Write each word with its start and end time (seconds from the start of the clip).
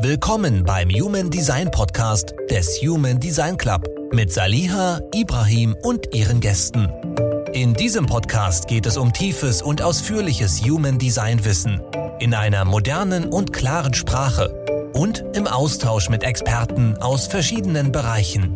Willkommen 0.00 0.62
beim 0.62 0.90
Human 0.90 1.28
Design 1.28 1.72
Podcast 1.72 2.32
des 2.48 2.80
Human 2.80 3.18
Design 3.18 3.56
Club 3.56 3.84
mit 4.12 4.32
Saliha, 4.32 5.00
Ibrahim 5.12 5.74
und 5.82 6.14
ihren 6.14 6.38
Gästen. 6.38 6.88
In 7.52 7.74
diesem 7.74 8.06
Podcast 8.06 8.68
geht 8.68 8.86
es 8.86 8.96
um 8.96 9.12
tiefes 9.12 9.60
und 9.60 9.82
ausführliches 9.82 10.62
Human 10.62 10.98
Design 10.98 11.44
Wissen 11.44 11.82
in 12.20 12.32
einer 12.32 12.64
modernen 12.64 13.26
und 13.26 13.52
klaren 13.52 13.92
Sprache 13.92 14.90
und 14.94 15.24
im 15.34 15.48
Austausch 15.48 16.08
mit 16.08 16.22
Experten 16.22 16.96
aus 16.98 17.26
verschiedenen 17.26 17.90
Bereichen. 17.90 18.54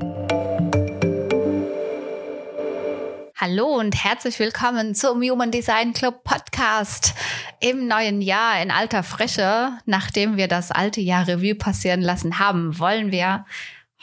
Hallo 3.36 3.66
und 3.66 3.96
herzlich 3.96 4.38
willkommen 4.38 4.94
zum 4.94 5.20
Human 5.20 5.50
Design 5.50 5.92
Club 5.92 6.22
Podcast 6.22 7.14
im 7.62 7.86
neuen 7.86 8.20
Jahr 8.20 8.60
in 8.60 8.70
alter 8.70 9.02
Frische. 9.02 9.70
Nachdem 9.86 10.36
wir 10.36 10.48
das 10.48 10.70
alte 10.70 11.00
Jahr 11.00 11.28
Revue 11.28 11.54
passieren 11.54 12.02
lassen 12.02 12.38
haben, 12.38 12.78
wollen 12.78 13.12
wir 13.12 13.44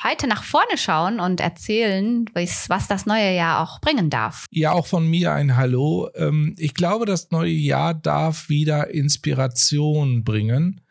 heute 0.01 0.27
nach 0.27 0.43
vorne 0.43 0.77
schauen 0.77 1.20
und 1.20 1.41
erzählen, 1.41 2.25
was 2.34 2.87
das 2.87 3.05
neue 3.05 3.35
Jahr 3.35 3.61
auch 3.61 3.81
bringen 3.81 4.09
darf. 4.09 4.45
Ja, 4.49 4.71
auch 4.71 4.87
von 4.87 5.05
mir 5.05 5.34
ein 5.34 5.57
Hallo. 5.57 6.09
Ähm, 6.15 6.55
ich 6.57 6.73
glaube, 6.73 7.05
das 7.05 7.31
neue 7.31 7.51
Jahr 7.51 7.93
darf 7.93 8.48
wieder 8.48 8.91
Inspiration 8.93 10.23
bringen. 10.23 10.81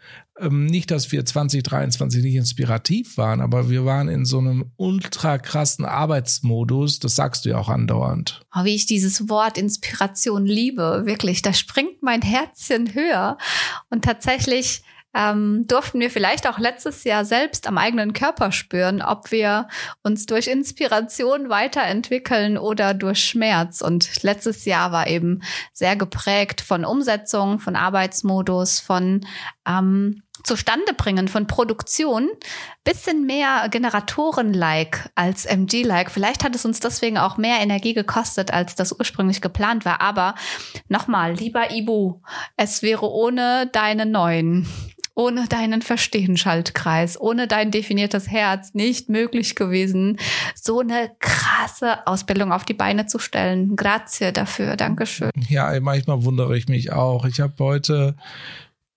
Ähm, 0.41 0.67
nicht, 0.67 0.91
dass 0.91 1.11
wir 1.13 1.25
2023 1.25 2.23
nicht 2.23 2.35
inspirativ 2.35 3.17
waren, 3.17 3.41
aber 3.41 3.71
wir 3.71 3.85
waren 3.85 4.09
in 4.09 4.25
so 4.25 4.39
einem 4.39 4.73
ultra 4.77 5.39
krassen 5.39 5.85
Arbeitsmodus. 5.85 6.99
Das 6.99 7.17
sagst 7.17 7.45
du 7.45 7.51
ja 7.51 7.59
auch 7.59 7.69
andauernd. 7.69 8.41
Oh, 8.55 8.65
wie 8.65 8.75
ich 8.75 8.87
dieses 8.87 9.29
Wort 9.29 9.59
Inspiration 9.59 10.47
liebe, 10.47 11.03
wirklich. 11.05 11.43
Da 11.43 11.53
springt 11.53 12.03
mein 12.03 12.23
Herzchen 12.23 12.95
höher. 12.95 13.39
Und 13.91 14.05
tatsächlich 14.05 14.83
ähm, 15.15 15.65
durften 15.67 16.01
wir 16.01 16.11
vielleicht 16.11 16.47
auch 16.47 16.59
letztes 16.59 17.05
Jahr 17.05 17.25
selbst 17.25 17.67
am 17.67 17.79
eigenen 17.79 18.13
Körper 18.13 18.53
spüren, 18.53 19.03
ob 19.03 19.33
wir 19.33 19.69
uns 20.03 20.27
durch 20.27 20.47
Inspiration 20.47 21.49
weiterentwickeln 21.49 22.59
oder 22.59 22.95
durch 22.95 23.25
Schmerz. 23.25 23.81
Und 23.81 24.23
letztes 24.23 24.65
Jahr 24.65 24.93
war 24.93 25.09
eben 25.09 25.43
sehr 25.73 25.97
geprägt 25.97 26.61
von 26.61 26.85
Umsetzung, 26.85 27.59
von 27.59 27.75
Arbeitsmodus, 27.75 28.81
von 28.81 29.27
ähm, 29.67 30.23
zustande 30.45 30.95
bringen 30.95 31.29
von 31.29 31.47
Produktion 31.47 32.29
bisschen 32.85 33.27
mehr 33.27 33.69
Generatoren-like 33.71 35.11
als 35.15 35.45
MG-like. 35.45 36.11
Vielleicht 36.11 36.43
hat 36.43 36.55
es 36.55 36.65
uns 36.65 36.81
deswegen 36.81 37.19
auch 37.19 37.37
mehr 37.37 37.61
Energie 37.61 37.93
gekostet, 37.93 38.51
als 38.51 38.75
das 38.75 38.99
ursprünglich 38.99 39.41
geplant 39.41 39.85
war. 39.85 40.01
Aber 40.01 40.35
nochmal, 40.89 41.35
lieber 41.35 41.71
Ibu, 41.71 42.21
es 42.57 42.83
wäre 42.83 43.11
ohne 43.11 43.69
deine 43.73 44.07
neuen 44.07 44.67
ohne 45.19 45.49
deinen 45.49 45.83
Verstehen-Schaltkreis, 45.83 47.21
ohne 47.21 47.49
dein 47.49 47.73
definiertes 47.73 48.31
Herz 48.31 48.73
nicht 48.75 49.09
möglich 49.09 49.57
gewesen, 49.57 50.17
so 50.55 50.79
eine 50.79 51.11
krasse 51.19 52.07
Ausbildung 52.07 52.53
auf 52.53 52.65
die 52.65 52.75
Beine 52.75 53.07
zu 53.07 53.19
stellen. 53.19 53.75
Grazie 53.75 54.33
dafür, 54.33 54.77
Dankeschön. 54.77 55.33
Ja, 55.49 55.73
manchmal 55.81 56.25
wundere 56.25 56.57
ich 56.57 56.69
mich 56.69 56.93
auch. 56.93 57.25
Ich 57.25 57.41
habe 57.41 57.53
heute 57.59 58.15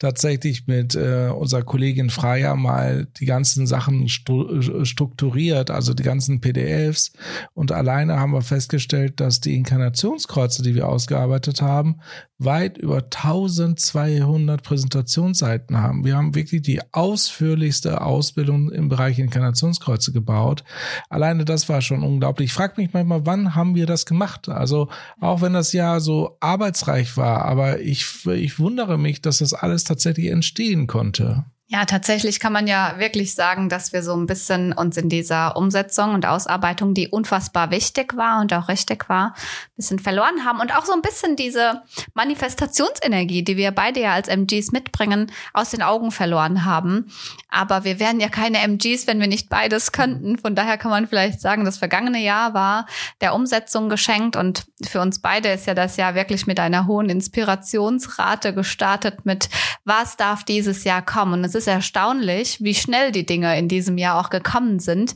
tatsächlich 0.02 0.66
mit 0.66 0.96
äh, 0.96 1.30
unserer 1.30 1.62
Kollegin 1.62 2.10
Freya 2.10 2.56
mal 2.56 3.06
die 3.20 3.26
ganzen 3.26 3.68
Sachen 3.68 4.10
stru 4.10 4.84
strukturiert, 4.84 5.70
also 5.70 5.94
die 5.94 6.02
ganzen 6.02 6.42
PDFs. 6.42 7.14
Und 7.54 7.72
alleine 7.72 8.20
haben 8.20 8.34
wir 8.34 8.42
festgestellt, 8.42 9.20
dass 9.20 9.42
die 9.42 9.54
Inkarnationskreuze, 9.54 10.64
die 10.64 10.74
wir 10.74 10.90
ausgearbeitet 10.90 11.62
haben, 11.62 12.00
weit 12.44 12.80
über 12.80 12.98
1200 12.98 14.64
Präsentationsseiten 14.64 15.78
haben. 15.78 16.04
Wir 16.04 16.16
haben 16.16 16.34
wirklich 16.34 16.64
die 16.64 16.82
ausführlichste 16.92 18.02
Ausbildung 18.02 18.72
im 18.72 18.90
Bereich 18.90 19.20
Inkarnationskreuze 19.20 20.12
gebaut. 20.12 20.64
Alleine 21.10 21.46
das 21.46 21.70
war 21.70 21.82
schon 21.82 22.02
unglaublich. 22.02 22.48
Ich 22.48 22.54
frage 22.54 22.82
mich 22.82 22.94
manchmal, 22.94 23.28
wann 23.28 23.54
haben 23.54 23.76
wir 23.76 23.86
das 23.86 24.08
gemacht? 24.08 24.50
Also 24.50 24.90
auch 25.20 25.42
wenn 25.42 25.54
das 25.54 25.74
Jahr 25.74 26.02
so 26.02 26.38
arbeitsreich 26.40 27.16
war, 27.16 27.46
aber 27.46 27.80
ich, 27.82 28.26
ich 28.26 28.58
wundere 28.58 28.98
mich, 28.98 29.22
dass 29.22 29.38
das 29.38 29.54
alles 29.54 29.84
tatsächlich 29.92 30.28
entstehen 30.28 30.88
konnte. 30.88 31.44
Ja, 31.74 31.86
tatsächlich 31.86 32.42
kann 32.42 32.52
man 32.52 32.68
ja 32.68 32.96
wirklich 32.98 33.34
sagen, 33.34 33.70
dass 33.70 33.94
wir 33.94 34.04
so 34.04 34.14
ein 34.14 34.26
bisschen 34.26 34.74
uns 34.74 34.98
in 34.98 35.08
dieser 35.08 35.56
Umsetzung 35.56 36.14
und 36.14 36.26
Ausarbeitung, 36.26 36.94
die 36.94 37.08
unfassbar 37.08 37.72
wichtig 37.72 38.18
war 38.18 38.42
und 38.42 38.52
auch 38.52 38.68
richtig 38.68 39.08
war, 39.08 39.28
ein 39.28 39.76
bisschen 39.78 39.98
verloren 39.98 40.44
haben 40.44 40.60
und 40.60 40.76
auch 40.76 40.84
so 40.84 40.92
ein 40.92 41.02
bisschen 41.02 41.38
diese 41.38 41.82
Manifestationsenergie, 42.14 43.46
die 43.46 43.56
wir 43.56 43.72
beide 43.72 44.02
ja 44.02 44.12
als 44.12 44.28
MGs 44.28 44.74
mitbringen, 44.74 45.32
aus 45.54 45.70
den 45.70 45.82
Augen 45.82 46.12
verloren 46.12 46.66
haben. 46.66 47.10
Aber 47.48 47.86
wir 47.86 48.02
wären 48.02 48.20
ja 48.20 48.28
keine 48.28 48.58
MGs, 48.58 49.08
wenn 49.08 49.22
wir 49.22 49.28
nicht 49.28 49.48
beides 49.48 49.94
könnten. 49.94 50.40
Von 50.40 50.56
daher 50.56 50.78
kann 50.78 50.92
man 50.92 51.08
vielleicht 51.08 51.40
sagen, 51.40 51.64
das 51.64 51.78
vergangene 51.78 52.20
Jahr 52.20 52.54
war 52.54 52.86
der 53.22 53.34
Umsetzung 53.34 53.88
geschenkt 53.88 54.36
und 54.36 54.66
für 54.86 55.00
uns 55.00 55.22
beide 55.22 55.48
ist 55.48 55.68
ja 55.68 55.74
das 55.74 55.96
Jahr 55.96 56.16
wirklich 56.16 56.48
mit 56.48 56.60
einer 56.60 56.86
hohen 56.86 57.08
Inspirationsrate 57.08 58.54
gestartet 58.54 59.26
mit, 59.26 59.48
was 59.86 60.18
darf 60.18 60.44
dieses 60.44 60.84
Jahr 60.84 61.02
kommen? 61.02 61.36
Und 61.36 61.46
es 61.46 61.61
ist 61.61 61.61
erstaunlich, 61.68 62.58
wie 62.62 62.74
schnell 62.74 63.12
die 63.12 63.26
Dinge 63.26 63.58
in 63.58 63.68
diesem 63.68 63.98
Jahr 63.98 64.20
auch 64.20 64.30
gekommen 64.30 64.80
sind. 64.80 65.14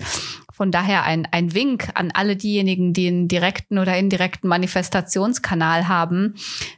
Von 0.51 0.72
daher 0.72 1.03
ein, 1.03 1.28
ein 1.31 1.53
Wink 1.53 1.89
an 1.95 2.11
alle 2.13 2.38
diejenigen, 2.38 2.94
die 2.94 3.07
einen 3.07 3.28
direkten 3.28 3.78
oder 3.78 3.97
indirekten 3.97 4.47
Manifestationskanal 4.47 5.89
haben. 5.89 6.35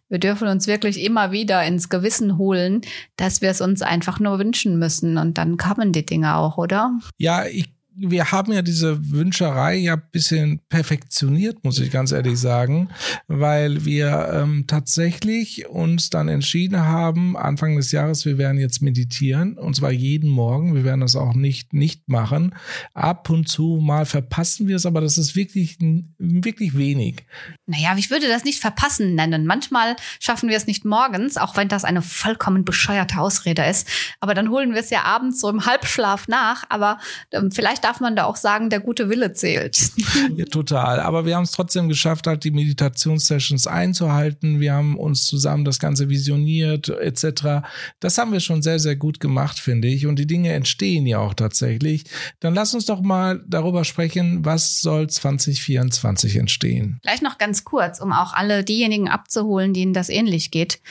Wir 0.10 0.18
dürfen 0.18 0.48
uns 0.48 0.66
wirklich 0.66 1.04
immer 1.04 1.32
wieder 1.32 1.64
ins 1.64 1.90
Gewissen 1.90 2.40
holen, 2.40 2.82
dass 3.18 3.42
wir 3.42 3.52
es 3.52 3.62
uns 3.62 3.84
einfach 3.84 4.20
nur 4.20 4.40
wünschen 4.40 4.80
müssen 4.80 5.18
und 5.18 5.38
dann 5.38 5.58
kommen 5.58 5.92
die 5.92 6.06
Dinge 6.06 6.38
auch, 6.38 6.58
oder? 6.58 6.98
Ja, 7.18 7.46
ich 7.46 7.77
wir 8.00 8.32
haben 8.32 8.54
ja 8.54 8.62
diese 8.62 9.12
Wünscherei 9.12 9.76
ja 9.76 9.96
bisschen 9.96 10.62
perfektioniert, 10.70 11.64
muss 11.64 11.80
ich 11.80 11.92
ganz 11.92 12.12
ehrlich 12.12 12.38
sagen, 12.38 12.90
weil 13.28 13.86
wir 13.86 14.30
ähm, 14.34 14.66
tatsächlich 14.68 15.68
uns 15.68 16.10
dann 16.10 16.28
entschieden 16.28 16.80
haben, 16.80 17.36
Anfang 17.36 17.76
des 17.76 17.92
Jahres, 17.92 18.26
wir 18.26 18.38
werden 18.38 18.60
jetzt 18.60 18.82
meditieren 18.82 19.58
und 19.58 19.76
zwar 19.76 19.92
jeden 19.92 20.30
Morgen. 20.30 20.76
Wir 20.76 20.84
werden 20.84 21.02
das 21.02 21.16
auch 21.16 21.34
nicht 21.34 21.74
nicht 21.74 22.08
machen. 22.08 22.56
Ab 22.94 23.30
und 23.30 23.50
zu 23.50 23.80
mal 23.82 24.06
verpassen 24.06 24.68
wir 24.68 24.76
es, 24.76 24.86
aber 24.86 25.02
das 25.02 25.18
ist 25.18 25.36
wirklich 25.36 25.78
wirklich 26.20 26.78
wenig. 26.78 27.26
Naja, 27.66 27.96
ich 27.98 28.12
würde 28.12 28.28
das 28.28 28.44
nicht 28.44 28.60
verpassen 28.60 29.16
nennen. 29.16 29.46
Manchmal 29.46 29.96
schaffen 30.20 30.50
wir 30.50 30.58
es 30.58 30.68
nicht 30.68 30.86
morgens, 30.86 31.38
auch 31.38 31.58
wenn 31.58 31.68
das 31.68 31.84
eine 31.84 32.02
vollkommen 32.02 32.64
bescheuerte 32.64 33.20
Ausrede 33.20 33.66
ist. 33.66 33.88
Aber 34.20 34.34
dann 34.34 34.50
holen 34.50 34.74
wir 34.74 34.80
es 34.80 34.90
ja 34.90 35.04
abends 35.04 35.40
so 35.40 35.50
im 35.50 35.66
Halbschlaf 35.66 36.28
nach. 36.28 36.64
Aber 36.70 37.00
ähm, 37.32 37.52
vielleicht 37.52 37.87
darf 37.88 38.02
man 38.02 38.18
da 38.18 38.26
auch 38.26 38.36
sagen, 38.36 38.70
der 38.70 38.82
gute 38.82 39.10
Wille 39.10 39.32
zählt. 39.32 39.92
Ja, 40.36 40.46
total. 40.46 41.00
Aber 41.00 41.26
wir 41.26 41.36
haben 41.36 41.44
es 41.44 41.52
trotzdem 41.52 41.88
geschafft, 41.88 42.28
halt 42.28 42.44
die 42.44 42.52
Meditationssessions 42.52 43.66
einzuhalten. 43.66 44.60
Wir 44.60 44.74
haben 44.74 44.98
uns 44.98 45.26
zusammen 45.26 45.64
das 45.64 45.80
Ganze 45.80 46.10
visioniert, 46.10 46.90
etc. 46.90 47.66
Das 48.00 48.18
haben 48.18 48.34
wir 48.34 48.42
schon 48.42 48.62
sehr, 48.62 48.80
sehr 48.80 48.98
gut 48.98 49.20
gemacht, 49.20 49.60
finde 49.60 49.88
ich. 49.88 50.06
Und 50.06 50.20
die 50.20 50.28
Dinge 50.28 50.52
entstehen 50.52 51.06
ja 51.08 51.20
auch 51.20 51.34
tatsächlich. 51.34 52.04
Dann 52.42 52.54
lass 52.54 52.74
uns 52.74 52.86
doch 52.86 53.02
mal 53.02 53.42
darüber 53.48 53.86
sprechen, 53.86 54.44
was 54.44 54.82
soll 54.82 55.10
2024 55.10 56.36
entstehen. 56.36 57.00
Vielleicht 57.02 57.24
noch 57.24 57.38
ganz 57.38 57.64
kurz, 57.64 58.02
um 58.02 58.12
auch 58.12 58.34
alle 58.34 58.66
diejenigen 58.66 59.08
abzuholen, 59.08 59.74
denen 59.74 59.94
das 59.94 60.10
ähnlich 60.10 60.52
geht. 60.52 60.82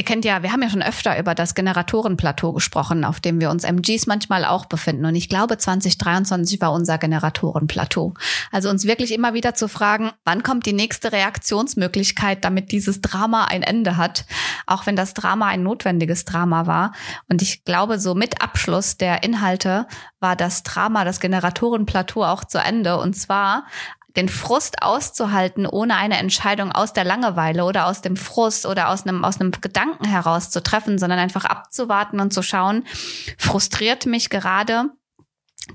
Ihr 0.00 0.06
kennt 0.06 0.24
ja, 0.24 0.42
wir 0.42 0.50
haben 0.50 0.62
ja 0.62 0.70
schon 0.70 0.80
öfter 0.80 1.18
über 1.18 1.34
das 1.34 1.54
Generatorenplateau 1.54 2.54
gesprochen, 2.54 3.04
auf 3.04 3.20
dem 3.20 3.38
wir 3.38 3.50
uns 3.50 3.64
MGs 3.64 4.06
manchmal 4.06 4.46
auch 4.46 4.64
befinden. 4.64 5.04
Und 5.04 5.14
ich 5.14 5.28
glaube, 5.28 5.58
2023 5.58 6.58
war 6.62 6.72
unser 6.72 6.96
Generatorenplateau. 6.96 8.14
Also 8.50 8.70
uns 8.70 8.86
wirklich 8.86 9.12
immer 9.12 9.34
wieder 9.34 9.54
zu 9.54 9.68
fragen, 9.68 10.10
wann 10.24 10.42
kommt 10.42 10.64
die 10.64 10.72
nächste 10.72 11.12
Reaktionsmöglichkeit, 11.12 12.46
damit 12.46 12.72
dieses 12.72 13.02
Drama 13.02 13.44
ein 13.44 13.62
Ende 13.62 13.98
hat, 13.98 14.24
auch 14.66 14.86
wenn 14.86 14.96
das 14.96 15.12
Drama 15.12 15.48
ein 15.48 15.62
notwendiges 15.62 16.24
Drama 16.24 16.66
war. 16.66 16.92
Und 17.28 17.42
ich 17.42 17.64
glaube, 17.64 17.98
so 17.98 18.14
mit 18.14 18.40
Abschluss 18.40 18.96
der 18.96 19.22
Inhalte 19.22 19.86
war 20.18 20.34
das 20.34 20.62
Drama, 20.62 21.04
das 21.04 21.20
Generatorenplateau 21.20 22.24
auch 22.24 22.44
zu 22.44 22.56
Ende. 22.56 22.98
Und 22.98 23.16
zwar 23.18 23.66
den 24.16 24.28
Frust 24.28 24.82
auszuhalten, 24.82 25.66
ohne 25.66 25.96
eine 25.96 26.18
Entscheidung 26.18 26.72
aus 26.72 26.92
der 26.92 27.04
Langeweile 27.04 27.64
oder 27.64 27.86
aus 27.86 28.00
dem 28.00 28.16
Frust 28.16 28.66
oder 28.66 28.88
aus 28.88 29.06
einem, 29.06 29.24
aus 29.24 29.40
einem 29.40 29.52
Gedanken 29.52 30.04
heraus 30.04 30.50
zu 30.50 30.62
treffen, 30.62 30.98
sondern 30.98 31.18
einfach 31.18 31.44
abzuwarten 31.44 32.20
und 32.20 32.32
zu 32.32 32.42
schauen, 32.42 32.84
frustriert 33.38 34.06
mich 34.06 34.30
gerade 34.30 34.90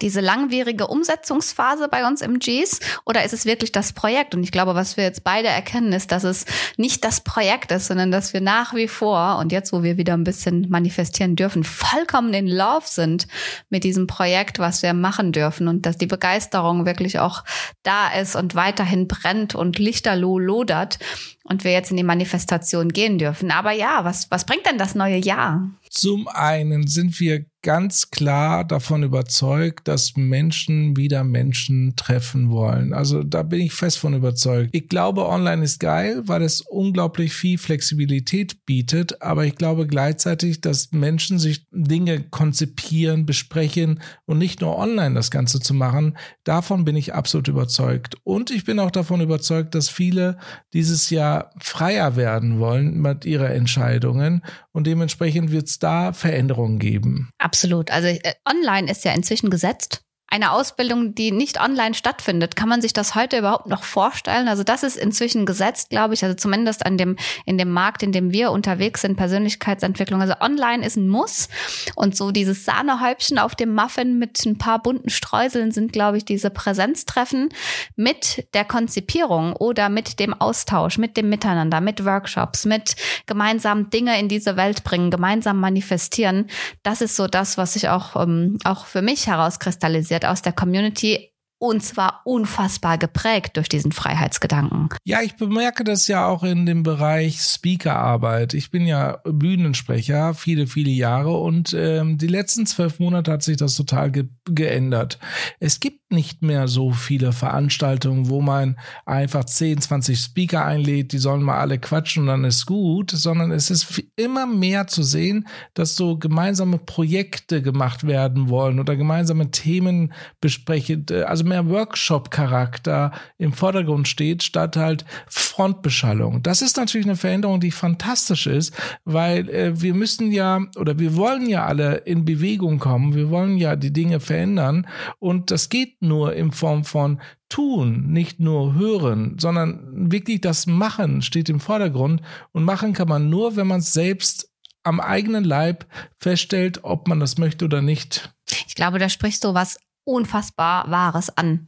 diese 0.02 0.22
langwierige 0.22 0.88
Umsetzungsphase 0.88 1.88
bei 1.88 2.08
uns 2.08 2.22
im 2.22 2.40
Gs 2.40 2.80
oder 3.06 3.24
ist 3.24 3.34
es 3.34 3.46
wirklich 3.46 3.72
das 3.72 3.94
Projekt? 3.94 4.36
Und 4.36 4.44
ich 4.44 4.52
glaube, 4.52 4.76
was 4.76 4.98
wir 4.98 5.04
jetzt 5.04 5.24
beide 5.24 5.48
erkennen, 5.48 5.94
ist, 5.94 6.12
dass 6.12 6.24
es 6.24 6.46
nicht 6.78 7.04
das 7.04 7.22
Projekt 7.22 7.72
ist, 7.72 7.88
sondern 7.88 8.12
dass 8.12 8.34
wir 8.34 8.42
nach 8.42 8.74
wie 8.74 8.88
vor 8.88 9.38
und 9.40 9.52
jetzt, 9.52 9.74
wo 9.74 9.84
wir 9.84 9.98
wieder 9.98 10.14
ein 10.14 10.24
bisschen 10.24 10.70
manifestieren 10.70 11.36
dürfen, 11.36 11.64
vollkommen 11.64 12.34
in 12.34 12.48
Love 12.48 12.86
sind 12.86 13.28
mit 13.70 13.84
diesem 13.84 14.08
Projekt, 14.08 14.60
was 14.60 14.82
wir 14.82 14.94
machen 14.94 15.32
dürfen 15.32 15.68
und 15.68 15.86
dass 15.86 15.98
die 15.98 16.08
Begeisterung 16.08 16.86
wirklich 16.86 17.20
auch 17.20 17.44
da 17.84 18.14
ist 18.14 18.36
und 18.36 18.56
weiterhin 18.56 19.08
brennt 19.08 19.56
und 19.56 19.80
lichterloh 19.80 20.40
lodert 20.40 21.00
und 21.44 21.64
wir 21.64 21.72
jetzt 21.72 21.92
in 21.92 21.98
die 21.98 22.04
Manifestation 22.04 22.90
gehen 22.90 23.18
dürfen. 23.18 23.52
Aber 23.52 23.72
ja, 23.72 24.04
was, 24.04 24.30
was 24.32 24.46
bringt 24.46 24.66
denn 24.66 24.78
das 24.78 24.96
neue 24.96 25.18
Jahr? 25.18 25.70
Zum 25.90 26.28
einen 26.28 26.88
sind 26.88 27.20
wir 27.20 27.46
ganz 27.66 28.12
klar 28.12 28.64
davon 28.64 29.02
überzeugt, 29.02 29.88
dass 29.88 30.16
Menschen 30.16 30.96
wieder 30.98 31.24
Menschen 31.24 31.96
treffen 31.96 32.52
wollen. 32.52 32.94
Also 32.94 33.24
da 33.24 33.42
bin 33.42 33.60
ich 33.60 33.74
fest 33.74 33.98
von 33.98 34.14
überzeugt. 34.14 34.70
Ich 34.72 34.88
glaube, 34.88 35.28
online 35.28 35.64
ist 35.64 35.80
geil, 35.80 36.22
weil 36.28 36.44
es 36.44 36.62
unglaublich 36.62 37.34
viel 37.34 37.58
Flexibilität 37.58 38.68
bietet, 38.68 39.20
aber 39.24 39.46
ich 39.46 39.56
glaube 39.56 39.88
gleichzeitig, 39.88 40.62
dass 40.62 40.92
Menschen 40.92 41.40
sich 41.40 41.66
Dinge 41.72 42.22
konzipieren, 42.30 43.26
besprechen 43.26 44.00
und 44.28 44.38
nicht 44.38 44.62
nur 44.62 44.78
online 44.78 45.16
das 45.16 45.32
Ganze 45.32 45.60
zu 45.60 45.74
machen. 45.74 46.20
Davon 46.44 46.86
bin 46.86 46.96
ich 46.96 47.16
absolut 47.16 47.48
überzeugt. 47.48 48.16
Und 48.24 48.52
ich 48.52 48.64
bin 48.64 48.78
auch 48.78 48.92
davon 48.92 49.22
überzeugt, 49.22 49.74
dass 49.74 49.90
viele 49.90 50.38
dieses 50.74 51.10
Jahr 51.10 51.50
freier 51.60 52.16
werden 52.16 52.60
wollen 52.60 53.02
mit 53.02 53.26
ihrer 53.26 53.50
Entscheidungen 53.50 54.44
und 54.75 54.86
dementsprechend 54.86 55.51
wird 55.51 55.68
es 55.68 55.80
da 55.80 56.12
Veränderungen 56.12 56.80
geben. 56.80 57.30
Absolut. 57.38 57.92
Also 57.92 58.10
äh, 58.10 58.33
online 58.48 58.92
ist 58.92 59.06
ja 59.06 59.13
inzwischen 59.13 59.50
gesetzt 59.50 60.01
eine 60.27 60.51
Ausbildung, 60.51 61.13
die 61.13 61.31
nicht 61.31 61.62
online 61.62 61.94
stattfindet. 61.94 62.56
Kann 62.56 62.68
man 62.68 62.81
sich 62.81 62.94
das 62.94 63.16
heute 63.16 63.38
überhaupt 63.38 63.68
noch 63.68 63.83
vorstellen? 63.83 64.48
Also 64.48 64.63
das 64.63 64.83
ist 64.83 64.98
inzwischen 64.98 65.45
gesetzt, 65.45 65.92
glaube 65.92 66.13
ich, 66.13 66.24
also 66.24 66.36
zumindest 66.36 66.86
an 66.86 66.98
dem, 66.98 67.16
in 67.45 67.57
dem 67.57 67.72
Markt, 67.72 68.01
in 68.04 68.12
dem 68.12 68.31
wir 68.31 68.51
unterwegs 68.51 69.01
sind, 69.01 69.18
Persönlichkeitsentwicklung. 69.18 70.22
Also 70.22 70.33
online 70.42 70.86
ist 70.86 70.98
ein 70.98 71.07
Muss. 71.07 71.48
Und 71.95 72.18
so 72.18 72.31
dieses 72.31 72.66
Sahnehäubchen 72.66 73.38
auf 73.38 73.56
dem 73.56 73.74
Muffin 73.74 74.18
mit 74.18 74.44
ein 74.45 74.57
paar 74.57 74.81
bunten 74.81 75.10
Streuseln 75.10 75.72
sind, 75.72 75.94
glaube 75.94 76.18
ich, 76.18 76.25
diese 76.25 76.50
Präsenztreffen 76.50 77.50
mit 77.95 78.48
der 78.56 78.66
Konzipierung 78.66 79.54
oder 79.54 79.89
mit 79.89 80.19
dem 80.19 80.33
Austausch, 80.33 80.98
mit 80.98 81.18
dem 81.18 81.30
Miteinander, 81.30 81.81
mit 81.81 82.04
Workshops, 82.04 82.66
mit 82.66 82.95
gemeinsam 83.27 83.89
Dinge 83.92 84.19
in 84.19 84.27
diese 84.27 84.57
Welt 84.57 84.83
bringen, 84.83 85.12
gemeinsam 85.12 85.60
manifestieren. 85.60 86.48
Das 86.83 87.01
ist 87.01 87.16
so 87.16 87.27
das, 87.27 87.57
was 87.57 87.74
sich 87.74 87.89
auch, 87.89 88.16
ähm, 88.22 88.57
auch 88.63 88.86
für 88.86 89.01
mich 89.01 89.27
herauskristallisiert 89.27 90.15
aus 90.24 90.42
der 90.42 90.54
Community 90.54 91.35
und 91.57 91.84
zwar 91.84 92.22
unfassbar 92.25 92.98
geprägt 92.98 93.57
durch 93.57 93.69
diesen 93.69 93.92
Freiheitsgedanken. 93.92 94.90
Ja, 95.04 95.22
ich 95.22 95.36
bemerke 95.36 95.84
das 95.84 96.07
ja 96.07 96.28
auch 96.28 96.44
in 96.44 96.66
dem 96.66 96.84
Bereich 96.84 97.42
Speakerarbeit. 97.42 98.54
Ich 98.54 98.72
bin 98.72 98.86
ja 98.86 99.19
Bühnensprecher 99.24 100.34
viele, 100.34 100.68
viele 100.68 100.92
Jahre 100.92 101.38
und 101.38 101.74
ähm, 101.78 102.18
die 102.18 102.28
letzten 102.28 102.66
zwölf 102.66 103.00
Monate 103.00 103.31
hat 103.31 103.44
sich 103.44 103.57
das 103.57 103.75
total 103.75 104.12
ge 104.12 104.25
geändert. 104.48 105.18
Es 105.60 105.80
gibt 105.80 106.12
nicht 106.12 106.44
mehr 106.44 106.68
so 106.68 106.92
viele 106.92 107.31
Veranstaltungen, 107.31 108.30
wo 108.30 108.42
man 108.42 108.78
einfach 109.06 109.44
10, 109.44 109.81
20 109.81 110.19
Speaker 110.19 110.63
einlädt, 110.63 111.12
die 111.12 111.18
sollen 111.18 111.42
mal 111.42 111.60
alle 111.60 111.80
quatschen 111.80 112.24
und 112.24 112.28
dann 112.28 112.44
ist 112.44 112.66
gut, 112.66 113.12
sondern 113.12 113.51
es 113.51 113.72
ist 113.72 114.04
immer 114.16 114.46
mehr 114.46 114.88
zu 114.88 115.04
sehen, 115.04 115.48
dass 115.74 115.96
so 115.96 116.18
gemeinsame 116.18 116.78
Projekte 116.78 117.62
gemacht 117.62 118.06
werden 118.06 118.50
wollen 118.50 118.80
oder 118.80 118.96
gemeinsame 118.96 119.50
Themen 119.51 120.13
besprechen, 120.42 121.06
also 121.25 121.45
mehr 121.46 121.70
Workshop-Charakter 121.70 123.12
im 123.38 123.54
Vordergrund 123.54 124.08
steht, 124.08 124.44
statt 124.44 124.76
halt 124.76 125.06
Frontbeschallung. 125.28 126.44
Das 126.44 126.62
ist 126.62 126.78
natürlich 126.78 127.08
eine 127.08 127.16
Veränderung, 127.16 127.60
die 127.60 127.72
fantastisch 127.72 128.48
ist, 128.48 128.76
weil 129.06 129.50
äh, 129.50 129.82
wir 129.82 129.94
müssen 129.94 130.32
ja 130.32 130.62
oder 130.78 131.00
wir 131.00 131.16
wollen 131.16 131.48
ja 131.48 131.66
alle 131.66 131.98
in 131.98 132.26
Bewegung 132.26 132.80
kommen, 132.80 133.16
wir 133.16 133.30
wollen 133.30 133.58
ja 133.58 133.76
die 133.76 133.94
Dinge 133.94 134.20
verändern 134.20 134.88
und 135.20 135.52
das 135.52 135.70
geht 135.70 136.02
nur 136.02 136.34
in 136.34 136.52
Form 136.52 136.84
von 136.84 137.22
tun, 137.50 138.08
nicht 138.08 138.40
nur 138.40 138.74
hören, 138.74 139.38
sondern 139.40 140.12
wirklich 140.12 140.42
das 140.42 140.68
Machen 140.68 141.22
steht 141.22 141.48
im 141.50 141.60
Vordergrund 141.60 142.22
und 142.52 142.64
machen 142.64 142.94
kann 142.94 143.08
man 143.08 143.30
nur, 143.30 143.56
wenn 143.56 143.68
man 143.68 143.80
es 143.80 143.94
selbst 143.94 144.50
am 144.84 145.00
eigenen 145.00 145.44
Leib 145.44 145.86
feststellt, 146.18 146.84
ob 146.84 147.08
man 147.08 147.20
das 147.20 147.38
möchte 147.38 147.66
oder 147.66 147.82
nicht. 147.82 148.34
Ich 148.68 148.76
glaube, 148.76 149.00
da 149.00 149.10
sprichst 149.10 149.44
du 149.44 149.54
was 149.54 149.78
unfassbar 150.06 150.90
Wahres 150.90 151.30
an. 151.30 151.66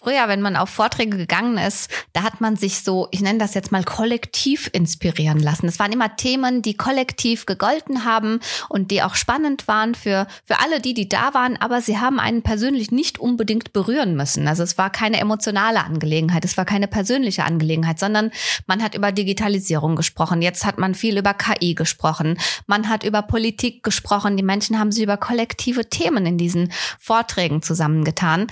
Früher, 0.00 0.28
wenn 0.28 0.40
man 0.40 0.54
auf 0.54 0.68
Vorträge 0.68 1.16
gegangen 1.16 1.58
ist, 1.58 1.90
da 2.12 2.22
hat 2.22 2.40
man 2.40 2.54
sich 2.54 2.84
so, 2.84 3.08
ich 3.10 3.20
nenne 3.20 3.40
das 3.40 3.54
jetzt 3.54 3.72
mal 3.72 3.82
kollektiv 3.82 4.70
inspirieren 4.72 5.40
lassen. 5.40 5.66
Es 5.66 5.80
waren 5.80 5.90
immer 5.90 6.14
Themen, 6.14 6.62
die 6.62 6.74
kollektiv 6.74 7.46
gegolten 7.46 8.04
haben 8.04 8.38
und 8.68 8.92
die 8.92 9.02
auch 9.02 9.16
spannend 9.16 9.66
waren 9.66 9.96
für, 9.96 10.28
für 10.44 10.60
alle 10.60 10.80
die, 10.80 10.94
die 10.94 11.08
da 11.08 11.34
waren, 11.34 11.56
aber 11.56 11.80
sie 11.80 11.98
haben 11.98 12.20
einen 12.20 12.42
persönlich 12.42 12.92
nicht 12.92 13.18
unbedingt 13.18 13.72
berühren 13.72 14.14
müssen. 14.14 14.46
Also 14.46 14.62
es 14.62 14.78
war 14.78 14.90
keine 14.90 15.18
emotionale 15.18 15.82
Angelegenheit, 15.82 16.44
es 16.44 16.56
war 16.56 16.64
keine 16.64 16.86
persönliche 16.86 17.42
Angelegenheit, 17.42 17.98
sondern 17.98 18.30
man 18.68 18.84
hat 18.84 18.94
über 18.94 19.10
Digitalisierung 19.10 19.96
gesprochen. 19.96 20.42
Jetzt 20.42 20.64
hat 20.64 20.78
man 20.78 20.94
viel 20.94 21.18
über 21.18 21.34
KI 21.34 21.74
gesprochen. 21.74 22.38
Man 22.68 22.88
hat 22.88 23.02
über 23.02 23.22
Politik 23.22 23.82
gesprochen. 23.82 24.36
Die 24.36 24.44
Menschen 24.44 24.78
haben 24.78 24.92
sich 24.92 25.02
über 25.02 25.16
kollektive 25.16 25.90
Themen 25.90 26.24
in 26.24 26.38
diesen 26.38 26.70
Vorträgen 27.00 27.62
zusammengetan. 27.62 28.46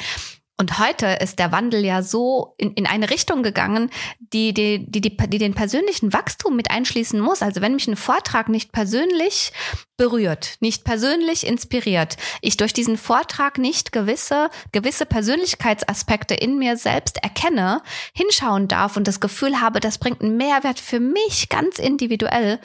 Und 0.59 0.79
heute 0.79 1.07
ist 1.21 1.39
der 1.39 1.53
Wandel 1.53 1.85
ja 1.85 2.03
so 2.03 2.55
in, 2.57 2.73
in 2.73 2.87
eine 2.87 3.11
Richtung 3.11 3.43
gegangen, 3.43 3.91
die, 4.19 4.55
die, 4.55 4.91
die, 4.91 5.03
die, 5.03 5.15
die 5.15 5.39
den 5.39 5.53
persönlichen 5.53 6.15
Wachstum 6.15 6.57
mit 6.57 6.71
einschließen 6.71 7.21
muss. 7.21 7.43
Also 7.43 7.61
wenn 7.61 7.75
mich 7.75 7.87
ein 7.89 7.97
Vortrag 7.97 8.49
nicht 8.49 8.73
persönlich 8.73 9.53
berührt, 9.99 10.57
nicht 10.61 10.85
persönlich 10.85 11.47
inspiriert, 11.47 12.17
ich 12.41 12.57
durch 12.57 12.73
diesen 12.73 12.97
Vortrag 12.97 13.59
nicht 13.59 13.93
gewisse, 13.93 14.49
gewisse 14.73 15.05
Persönlichkeitsaspekte 15.05 16.35
in 16.35 16.59
mir 16.59 16.79
selbst 16.79 17.23
erkenne, 17.23 17.83
hinschauen 18.15 18.67
darf 18.67 18.97
und 18.97 19.07
das 19.07 19.21
Gefühl 19.21 19.61
habe, 19.61 19.81
das 19.81 19.99
bringt 19.99 20.23
einen 20.23 20.39
Mehrwert 20.39 20.81
für 20.81 21.01
mich 21.01 21.51
ganz 21.51 21.79
individuell, 21.79 22.61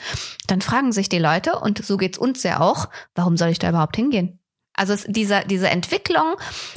dann 0.46 0.62
fragen 0.62 0.92
sich 0.92 1.10
die 1.10 1.18
Leute, 1.18 1.58
und 1.58 1.84
so 1.84 1.98
geht's 1.98 2.18
uns 2.18 2.42
ja 2.42 2.60
auch, 2.60 2.88
warum 3.14 3.36
soll 3.36 3.50
ich 3.50 3.58
da 3.58 3.68
überhaupt 3.68 3.96
hingehen? 3.96 4.38
Also 4.82 4.96
diese, 5.06 5.44
diese 5.46 5.68
Entwicklung 5.68 6.34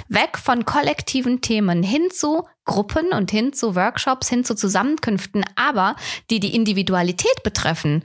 weg 0.09 0.37
von 0.37 0.63
kollektiven 0.63 1.41
Themen 1.41 1.81
hin 1.81 2.11
zu 2.11 2.43
Gruppen 2.63 3.13
und 3.13 3.31
hin 3.31 3.51
zu 3.51 3.75
Workshops, 3.75 4.29
hin 4.29 4.43
zu 4.43 4.53
Zusammenkünften, 4.55 5.43
aber 5.55 5.95
die 6.29 6.39
die 6.39 6.55
Individualität 6.55 7.41
betreffen, 7.43 8.03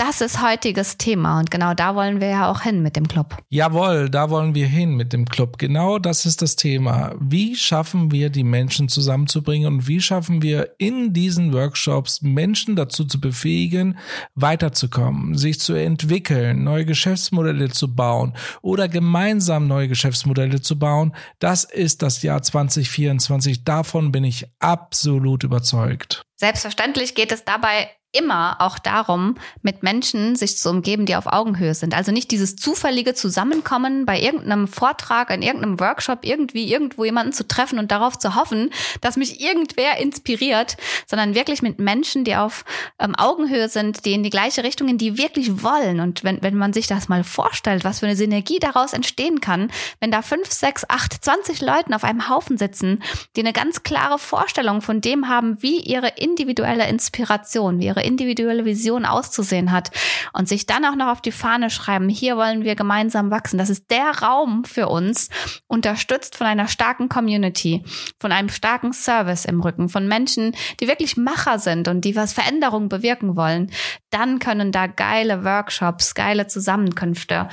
das 0.00 0.22
ist 0.22 0.40
heutiges 0.40 0.96
Thema 0.96 1.38
und 1.38 1.50
genau 1.50 1.74
da 1.74 1.94
wollen 1.94 2.22
wir 2.22 2.28
ja 2.28 2.50
auch 2.50 2.62
hin 2.62 2.82
mit 2.82 2.96
dem 2.96 3.06
Club. 3.06 3.36
Jawohl, 3.50 4.08
da 4.08 4.30
wollen 4.30 4.54
wir 4.54 4.66
hin 4.66 4.94
mit 4.94 5.12
dem 5.12 5.26
Club. 5.26 5.58
Genau 5.58 5.98
das 5.98 6.24
ist 6.24 6.40
das 6.40 6.56
Thema. 6.56 7.14
Wie 7.20 7.54
schaffen 7.54 8.10
wir 8.10 8.30
die 8.30 8.42
Menschen 8.42 8.88
zusammenzubringen 8.88 9.70
und 9.70 9.88
wie 9.88 10.00
schaffen 10.00 10.40
wir 10.40 10.70
in 10.78 11.12
diesen 11.12 11.52
Workshops 11.52 12.22
Menschen 12.22 12.76
dazu 12.76 13.04
zu 13.04 13.20
befähigen, 13.20 13.98
weiterzukommen, 14.34 15.36
sich 15.36 15.60
zu 15.60 15.74
entwickeln, 15.74 16.64
neue 16.64 16.86
Geschäftsmodelle 16.86 17.68
zu 17.68 17.94
bauen 17.94 18.34
oder 18.62 18.88
gemeinsam 18.88 19.66
neue 19.66 19.88
Geschäftsmodelle 19.88 20.62
zu 20.62 20.78
bauen. 20.78 21.14
Das 21.40 21.64
ist 21.64 22.00
das 22.00 22.22
Jahr 22.22 22.40
2024. 22.40 23.64
Davon 23.64 24.12
bin 24.12 24.24
ich 24.24 24.46
absolut 24.60 25.44
überzeugt. 25.44 26.22
Selbstverständlich 26.36 27.14
geht 27.14 27.32
es 27.32 27.44
dabei 27.44 27.90
immer 28.12 28.56
auch 28.60 28.78
darum, 28.78 29.36
mit 29.62 29.82
Menschen 29.82 30.34
sich 30.34 30.58
zu 30.58 30.70
umgeben, 30.70 31.06
die 31.06 31.16
auf 31.16 31.26
Augenhöhe 31.26 31.74
sind. 31.74 31.94
Also 31.94 32.10
nicht 32.10 32.30
dieses 32.30 32.56
zufällige 32.56 33.14
Zusammenkommen 33.14 34.04
bei 34.04 34.20
irgendeinem 34.20 34.66
Vortrag, 34.66 35.30
in 35.30 35.42
irgendeinem 35.42 35.78
Workshop, 35.78 36.20
irgendwie 36.22 36.72
irgendwo 36.72 37.04
jemanden 37.04 37.32
zu 37.32 37.46
treffen 37.46 37.78
und 37.78 37.90
darauf 37.90 38.18
zu 38.18 38.34
hoffen, 38.34 38.70
dass 39.00 39.16
mich 39.16 39.40
irgendwer 39.40 39.98
inspiriert, 39.98 40.76
sondern 41.06 41.34
wirklich 41.34 41.62
mit 41.62 41.78
Menschen, 41.78 42.24
die 42.24 42.34
auf 42.34 42.64
ähm, 42.98 43.14
Augenhöhe 43.14 43.68
sind, 43.68 44.04
die 44.04 44.12
in 44.12 44.22
die 44.22 44.30
gleiche 44.30 44.64
Richtung, 44.64 44.88
in 44.88 44.98
die 44.98 45.16
wirklich 45.16 45.62
wollen. 45.62 46.00
Und 46.00 46.24
wenn, 46.24 46.42
wenn 46.42 46.56
man 46.56 46.72
sich 46.72 46.86
das 46.86 47.08
mal 47.08 47.22
vorstellt, 47.22 47.84
was 47.84 48.00
für 48.00 48.06
eine 48.06 48.16
Synergie 48.16 48.58
daraus 48.58 48.92
entstehen 48.92 49.40
kann, 49.40 49.70
wenn 50.00 50.10
da 50.10 50.22
fünf, 50.22 50.50
sechs, 50.50 50.84
acht, 50.88 51.24
zwanzig 51.24 51.60
Leuten 51.60 51.94
auf 51.94 52.04
einem 52.04 52.28
Haufen 52.28 52.58
sitzen, 52.58 53.02
die 53.36 53.40
eine 53.40 53.52
ganz 53.52 53.82
klare 53.82 54.18
Vorstellung 54.18 54.82
von 54.82 55.00
dem 55.00 55.28
haben, 55.28 55.62
wie 55.62 55.80
ihre 55.80 56.08
individuelle 56.16 56.88
Inspiration, 56.88 57.78
wie 57.78 57.86
ihre 57.86 57.99
ihre 58.00 58.06
individuelle 58.06 58.64
Vision 58.64 59.04
auszusehen 59.04 59.72
hat 59.72 59.90
und 60.32 60.48
sich 60.48 60.66
dann 60.66 60.84
auch 60.84 60.96
noch 60.96 61.08
auf 61.08 61.20
die 61.20 61.32
Fahne 61.32 61.70
schreiben, 61.70 62.08
hier 62.08 62.36
wollen 62.36 62.64
wir 62.64 62.74
gemeinsam 62.74 63.30
wachsen. 63.30 63.58
Das 63.58 63.70
ist 63.70 63.90
der 63.90 64.10
Raum 64.22 64.64
für 64.64 64.88
uns, 64.88 65.28
unterstützt 65.66 66.36
von 66.36 66.46
einer 66.46 66.68
starken 66.68 67.08
Community, 67.08 67.84
von 68.18 68.32
einem 68.32 68.48
starken 68.48 68.92
Service 68.92 69.44
im 69.44 69.60
Rücken, 69.60 69.88
von 69.88 70.08
Menschen, 70.08 70.54
die 70.80 70.88
wirklich 70.88 71.16
Macher 71.16 71.58
sind 71.58 71.88
und 71.88 72.04
die 72.04 72.16
was 72.16 72.32
Veränderung 72.32 72.88
bewirken 72.88 73.36
wollen. 73.36 73.70
Dann 74.10 74.38
können 74.38 74.72
da 74.72 74.86
geile 74.86 75.44
Workshops, 75.44 76.14
geile 76.14 76.46
Zusammenkünfte 76.46 77.48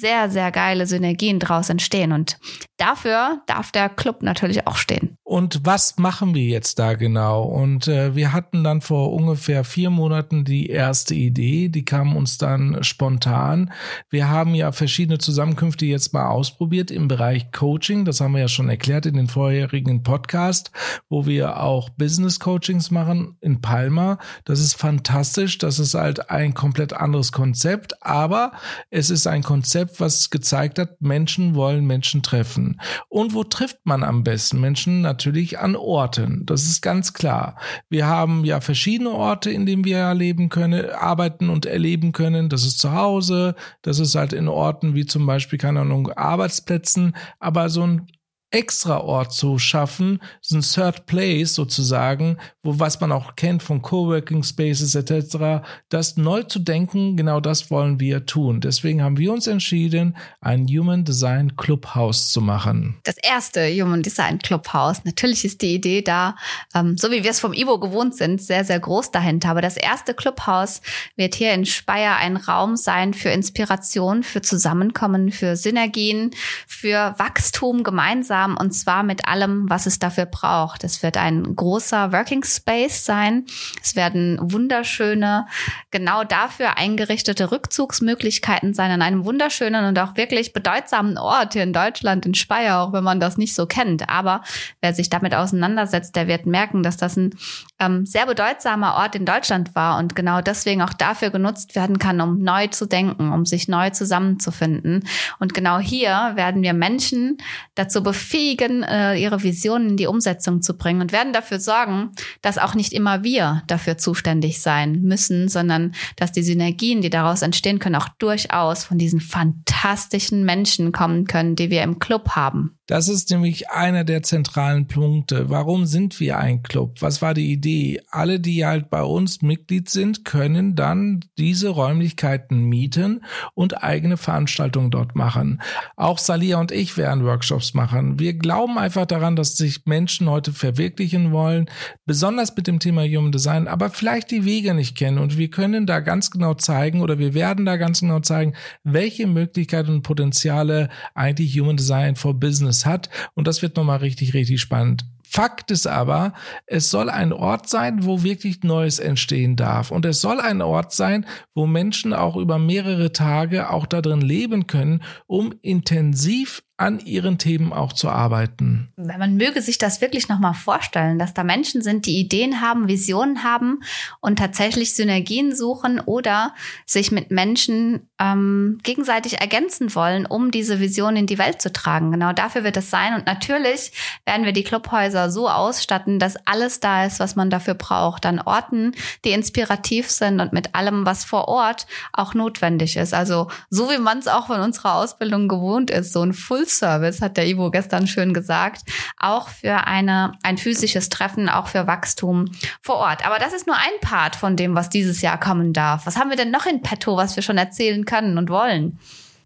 sehr, 0.00 0.30
sehr 0.30 0.50
geile 0.50 0.86
Synergien 0.86 1.38
draus 1.38 1.68
entstehen. 1.68 2.12
Und 2.12 2.38
dafür 2.76 3.42
darf 3.46 3.72
der 3.72 3.88
Club 3.88 4.22
natürlich 4.22 4.66
auch 4.66 4.76
stehen. 4.76 5.16
Und 5.24 5.60
was 5.64 5.98
machen 5.98 6.34
wir 6.34 6.44
jetzt 6.44 6.78
da 6.78 6.94
genau? 6.94 7.42
Und 7.42 7.86
äh, 7.86 8.14
wir 8.16 8.32
hatten 8.32 8.64
dann 8.64 8.80
vor 8.80 9.12
ungefähr 9.12 9.62
vier 9.62 9.90
Monaten 9.90 10.44
die 10.44 10.70
erste 10.70 11.14
Idee, 11.14 11.68
die 11.68 11.84
kam 11.84 12.16
uns 12.16 12.38
dann 12.38 12.82
spontan. 12.82 13.72
Wir 14.08 14.30
haben 14.30 14.54
ja 14.54 14.72
verschiedene 14.72 15.18
Zusammenkünfte 15.18 15.84
jetzt 15.84 16.14
mal 16.14 16.28
ausprobiert 16.28 16.90
im 16.90 17.08
Bereich 17.08 17.52
Coaching. 17.52 18.04
Das 18.04 18.20
haben 18.20 18.32
wir 18.32 18.40
ja 18.40 18.48
schon 18.48 18.68
erklärt 18.68 19.06
in 19.06 19.16
den 19.16 19.28
vorherigen 19.28 20.02
Podcast, 20.02 20.70
wo 21.10 21.26
wir 21.26 21.60
auch 21.60 21.90
Business 21.90 22.40
Coachings 22.40 22.90
machen 22.90 23.36
in 23.40 23.60
Palma. 23.60 24.18
Das 24.44 24.60
ist 24.60 24.74
fantastisch. 24.74 25.58
Das 25.58 25.78
ist 25.78 25.94
halt 25.94 26.30
ein 26.30 26.54
komplett 26.54 26.92
anderes 26.94 27.32
Konzept, 27.32 28.02
aber 28.02 28.52
es 28.90 29.10
ist 29.10 29.26
ein 29.26 29.42
Konzept, 29.42 29.87
was 29.98 30.30
gezeigt 30.30 30.78
hat, 30.78 31.00
Menschen 31.00 31.54
wollen 31.54 31.86
Menschen 31.86 32.22
treffen. 32.22 32.80
Und 33.08 33.34
wo 33.34 33.44
trifft 33.44 33.78
man 33.84 34.02
am 34.02 34.24
besten 34.24 34.60
Menschen? 34.60 35.00
Natürlich 35.00 35.58
an 35.58 35.76
Orten. 35.76 36.44
Das 36.46 36.64
ist 36.64 36.82
ganz 36.82 37.12
klar. 37.12 37.58
Wir 37.88 38.06
haben 38.06 38.44
ja 38.44 38.60
verschiedene 38.60 39.10
Orte, 39.10 39.50
in 39.50 39.66
denen 39.66 39.84
wir 39.84 40.14
leben 40.14 40.48
können, 40.48 40.90
arbeiten 40.90 41.50
und 41.50 41.66
erleben 41.66 42.12
können. 42.12 42.48
Das 42.48 42.64
ist 42.64 42.78
zu 42.78 42.92
Hause, 42.92 43.54
das 43.82 43.98
ist 43.98 44.14
halt 44.14 44.32
in 44.32 44.48
Orten 44.48 44.94
wie 44.94 45.06
zum 45.06 45.26
Beispiel, 45.26 45.58
keine 45.58 45.80
Ahnung, 45.80 46.10
Arbeitsplätzen, 46.12 47.16
aber 47.38 47.68
so 47.68 47.82
ein 47.82 48.06
extra 48.50 49.00
Ort 49.00 49.32
zu 49.32 49.58
schaffen, 49.58 50.22
so 50.40 50.56
ein 50.56 50.62
Third 50.62 51.04
Place 51.04 51.54
sozusagen, 51.54 52.38
wo 52.62 52.78
was 52.78 52.98
man 53.00 53.12
auch 53.12 53.36
kennt 53.36 53.62
von 53.62 53.82
Coworking 53.82 54.42
Spaces 54.42 54.94
etc., 54.94 55.66
das 55.90 56.16
neu 56.16 56.44
zu 56.44 56.58
denken, 56.58 57.16
genau 57.16 57.40
das 57.40 57.70
wollen 57.70 58.00
wir 58.00 58.24
tun. 58.24 58.60
Deswegen 58.60 59.02
haben 59.02 59.18
wir 59.18 59.32
uns 59.32 59.46
entschieden, 59.46 60.16
ein 60.40 60.66
Human 60.66 61.04
Design 61.04 61.56
Clubhouse 61.56 62.30
zu 62.30 62.40
machen. 62.40 62.98
Das 63.04 63.16
erste 63.18 63.68
Human 63.68 64.02
Design 64.02 64.38
Clubhouse. 64.38 65.04
Natürlich 65.04 65.44
ist 65.44 65.60
die 65.60 65.74
Idee 65.74 66.00
da, 66.00 66.34
ähm, 66.74 66.96
so 66.96 67.10
wie 67.10 67.22
wir 67.22 67.30
es 67.30 67.40
vom 67.40 67.52
Ivo 67.52 67.78
gewohnt 67.78 68.16
sind, 68.16 68.40
sehr, 68.40 68.64
sehr 68.64 68.80
groß 68.80 69.10
dahinter. 69.10 69.50
Aber 69.50 69.62
das 69.62 69.76
erste 69.76 70.14
Clubhouse 70.14 70.80
wird 71.16 71.34
hier 71.34 71.52
in 71.52 71.66
Speyer 71.66 72.16
ein 72.16 72.36
Raum 72.36 72.76
sein 72.76 73.12
für 73.12 73.28
Inspiration, 73.28 74.22
für 74.22 74.40
Zusammenkommen, 74.40 75.32
für 75.32 75.56
Synergien, 75.56 76.30
für 76.66 77.14
Wachstum 77.18 77.82
gemeinsam 77.82 78.37
gemeinsam 78.38 78.56
und 78.56 78.72
zwar 78.72 79.02
mit 79.02 79.26
allem, 79.26 79.68
was 79.68 79.86
es 79.86 79.98
dafür 79.98 80.26
braucht. 80.26 80.84
Es 80.84 81.02
wird 81.02 81.16
ein 81.16 81.56
großer 81.56 82.12
Working 82.12 82.44
Space 82.44 83.04
sein. 83.04 83.44
Es 83.82 83.96
werden 83.96 84.38
wunderschöne, 84.40 85.46
genau 85.90 86.24
dafür 86.24 86.76
eingerichtete 86.76 87.50
Rückzugsmöglichkeiten 87.50 88.74
sein 88.74 88.90
an 88.90 89.02
einem 89.02 89.24
wunderschönen 89.24 89.84
und 89.86 89.98
auch 89.98 90.16
wirklich 90.16 90.52
bedeutsamen 90.52 91.18
Ort 91.18 91.54
hier 91.54 91.62
in 91.62 91.72
Deutschland, 91.72 92.26
in 92.26 92.34
Speyer, 92.34 92.80
auch 92.80 92.92
wenn 92.92 93.04
man 93.04 93.20
das 93.20 93.36
nicht 93.36 93.54
so 93.54 93.66
kennt. 93.66 94.08
Aber 94.08 94.42
wer 94.80 94.94
sich 94.94 95.10
damit 95.10 95.34
auseinandersetzt, 95.34 96.16
der 96.16 96.28
wird 96.28 96.46
merken, 96.46 96.82
dass 96.82 96.96
das 96.96 97.16
ein 97.16 97.34
ähm, 97.78 98.06
sehr 98.06 98.26
bedeutsamer 98.26 98.94
Ort 98.94 99.14
in 99.14 99.24
Deutschland 99.24 99.74
war 99.74 99.98
und 99.98 100.14
genau 100.14 100.40
deswegen 100.40 100.82
auch 100.82 100.92
dafür 100.92 101.30
genutzt 101.30 101.74
werden 101.74 101.98
kann, 101.98 102.20
um 102.20 102.42
neu 102.42 102.66
zu 102.68 102.86
denken, 102.86 103.32
um 103.32 103.44
sich 103.46 103.68
neu 103.68 103.90
zusammenzufinden. 103.90 105.04
Und 105.38 105.54
genau 105.54 105.78
hier 105.78 106.32
werden 106.34 106.62
wir 106.62 106.72
Menschen 106.72 107.38
dazu 107.74 108.02
befähigen, 108.02 108.27
befähigen, 108.28 108.82
äh, 108.82 109.16
ihre 109.16 109.42
Visionen 109.42 109.90
in 109.90 109.96
die 109.96 110.06
Umsetzung 110.06 110.60
zu 110.60 110.76
bringen 110.76 111.00
und 111.00 111.12
werden 111.12 111.32
dafür 111.32 111.60
sorgen, 111.60 112.10
dass 112.42 112.58
auch 112.58 112.74
nicht 112.74 112.92
immer 112.92 113.24
wir 113.24 113.62
dafür 113.68 113.96
zuständig 113.96 114.60
sein 114.60 115.00
müssen, 115.00 115.48
sondern 115.48 115.94
dass 116.16 116.32
die 116.32 116.42
Synergien, 116.42 117.00
die 117.00 117.08
daraus 117.08 117.40
entstehen 117.40 117.78
können, 117.78 117.94
auch 117.94 118.08
durchaus 118.18 118.84
von 118.84 118.98
diesen 118.98 119.20
fantastischen 119.20 120.44
Menschen 120.44 120.92
kommen 120.92 121.24
können, 121.24 121.56
die 121.56 121.70
wir 121.70 121.82
im 121.82 121.98
Club 121.98 122.30
haben. 122.30 122.78
Das 122.88 123.08
ist 123.08 123.30
nämlich 123.30 123.68
einer 123.68 124.02
der 124.02 124.22
zentralen 124.22 124.86
Punkte. 124.86 125.50
Warum 125.50 125.84
sind 125.84 126.20
wir 126.20 126.38
ein 126.38 126.62
Club? 126.62 126.96
Was 127.00 127.20
war 127.20 127.34
die 127.34 127.52
Idee? 127.52 128.00
Alle, 128.10 128.40
die 128.40 128.64
halt 128.64 128.88
bei 128.88 129.02
uns 129.02 129.42
Mitglied 129.42 129.90
sind, 129.90 130.24
können 130.24 130.74
dann 130.74 131.22
diese 131.36 131.68
Räumlichkeiten 131.68 132.64
mieten 132.64 133.26
und 133.52 133.84
eigene 133.84 134.16
Veranstaltungen 134.16 134.90
dort 134.90 135.16
machen. 135.16 135.60
Auch 135.96 136.16
Salia 136.16 136.58
und 136.58 136.72
ich 136.72 136.96
werden 136.96 137.24
Workshops 137.24 137.74
machen. 137.74 138.17
Wir 138.18 138.34
glauben 138.34 138.78
einfach 138.78 139.04
daran, 139.04 139.36
dass 139.36 139.56
sich 139.56 139.84
Menschen 139.84 140.30
heute 140.30 140.52
verwirklichen 140.52 141.32
wollen, 141.32 141.66
besonders 142.06 142.56
mit 142.56 142.66
dem 142.66 142.78
Thema 142.78 143.02
Human 143.02 143.32
Design, 143.32 143.68
aber 143.68 143.90
vielleicht 143.90 144.30
die 144.30 144.46
Wege 144.46 144.72
nicht 144.72 144.96
kennen. 144.96 145.18
Und 145.18 145.36
wir 145.36 145.50
können 145.50 145.86
da 145.86 146.00
ganz 146.00 146.30
genau 146.30 146.54
zeigen 146.54 147.02
oder 147.02 147.18
wir 147.18 147.34
werden 147.34 147.66
da 147.66 147.76
ganz 147.76 148.00
genau 148.00 148.20
zeigen, 148.20 148.54
welche 148.82 149.26
Möglichkeiten 149.26 149.90
und 149.90 150.02
Potenziale 150.02 150.88
eigentlich 151.14 151.58
Human 151.58 151.76
Design 151.76 152.16
for 152.16 152.32
Business 152.32 152.78
es 152.78 152.86
hat. 152.86 153.10
Und 153.34 153.46
das 153.46 153.62
wird 153.62 153.76
nochmal 153.76 153.98
richtig, 153.98 154.34
richtig 154.34 154.60
spannend. 154.60 155.04
Fakt 155.22 155.70
ist 155.70 155.86
aber, 155.86 156.32
es 156.66 156.90
soll 156.90 157.10
ein 157.10 157.34
Ort 157.34 157.68
sein, 157.68 158.06
wo 158.06 158.22
wirklich 158.22 158.62
Neues 158.62 158.98
entstehen 158.98 159.56
darf. 159.56 159.90
Und 159.90 160.06
es 160.06 160.22
soll 160.22 160.40
ein 160.40 160.62
Ort 160.62 160.92
sein, 160.92 161.26
wo 161.54 161.66
Menschen 161.66 162.14
auch 162.14 162.36
über 162.36 162.58
mehrere 162.58 163.12
Tage 163.12 163.68
auch 163.68 163.84
da 163.84 164.00
drin 164.00 164.22
leben 164.22 164.66
können, 164.66 165.02
um 165.26 165.52
intensiv 165.60 166.62
an 166.78 167.00
ihren 167.00 167.38
Themen 167.38 167.72
auch 167.72 167.92
zu 167.92 168.08
arbeiten. 168.08 168.92
Man 168.96 169.36
möge 169.36 169.60
sich 169.62 169.78
das 169.78 170.00
wirklich 170.00 170.28
nochmal 170.28 170.54
vorstellen, 170.54 171.18
dass 171.18 171.34
da 171.34 171.42
Menschen 171.42 171.82
sind, 171.82 172.06
die 172.06 172.20
Ideen 172.20 172.60
haben, 172.60 172.86
Visionen 172.86 173.42
haben 173.42 173.80
und 174.20 174.38
tatsächlich 174.38 174.94
Synergien 174.94 175.54
suchen 175.56 175.98
oder 175.98 176.54
sich 176.86 177.10
mit 177.10 177.32
Menschen 177.32 178.08
ähm, 178.20 178.78
gegenseitig 178.84 179.40
ergänzen 179.40 179.92
wollen, 179.96 180.24
um 180.24 180.52
diese 180.52 180.78
Vision 180.78 181.16
in 181.16 181.26
die 181.26 181.38
Welt 181.38 181.60
zu 181.60 181.72
tragen. 181.72 182.12
Genau 182.12 182.32
dafür 182.32 182.62
wird 182.62 182.76
es 182.76 182.90
sein. 182.90 183.14
Und 183.14 183.26
natürlich 183.26 183.90
werden 184.24 184.46
wir 184.46 184.52
die 184.52 184.62
Clubhäuser 184.62 185.32
so 185.32 185.48
ausstatten, 185.48 186.20
dass 186.20 186.36
alles 186.46 186.78
da 186.78 187.04
ist, 187.04 187.18
was 187.18 187.34
man 187.34 187.50
dafür 187.50 187.74
braucht. 187.74 188.24
An 188.24 188.38
Orten, 188.38 188.92
die 189.24 189.32
inspirativ 189.32 190.12
sind 190.12 190.38
und 190.38 190.52
mit 190.52 190.76
allem, 190.76 191.04
was 191.04 191.24
vor 191.24 191.48
Ort 191.48 191.88
auch 192.12 192.34
notwendig 192.34 192.96
ist. 192.96 193.14
Also 193.14 193.48
so 193.68 193.90
wie 193.90 193.98
man 193.98 194.18
es 194.18 194.28
auch 194.28 194.46
von 194.46 194.60
unserer 194.60 194.94
Ausbildung 194.94 195.48
gewohnt 195.48 195.90
ist, 195.90 196.12
so 196.12 196.22
ein 196.22 196.32
Full 196.32 196.67
Service, 196.68 197.20
hat 197.20 197.36
der 197.36 197.46
Ivo 197.46 197.70
gestern 197.70 198.06
schön 198.06 198.34
gesagt, 198.34 198.82
auch 199.16 199.48
für 199.48 199.86
eine, 199.86 200.32
ein 200.42 200.58
physisches 200.58 201.08
Treffen, 201.08 201.48
auch 201.48 201.68
für 201.68 201.86
Wachstum 201.86 202.46
vor 202.82 202.96
Ort. 202.96 203.26
Aber 203.26 203.38
das 203.38 203.52
ist 203.52 203.66
nur 203.66 203.76
ein 203.76 204.00
Part 204.00 204.36
von 204.36 204.56
dem, 204.56 204.74
was 204.74 204.88
dieses 204.90 205.20
Jahr 205.20 205.38
kommen 205.38 205.72
darf. 205.72 206.06
Was 206.06 206.16
haben 206.16 206.30
wir 206.30 206.36
denn 206.36 206.50
noch 206.50 206.66
in 206.66 206.82
petto, 206.82 207.16
was 207.16 207.36
wir 207.36 207.42
schon 207.42 207.58
erzählen 207.58 208.04
können 208.04 208.38
und 208.38 208.50
wollen? 208.50 208.98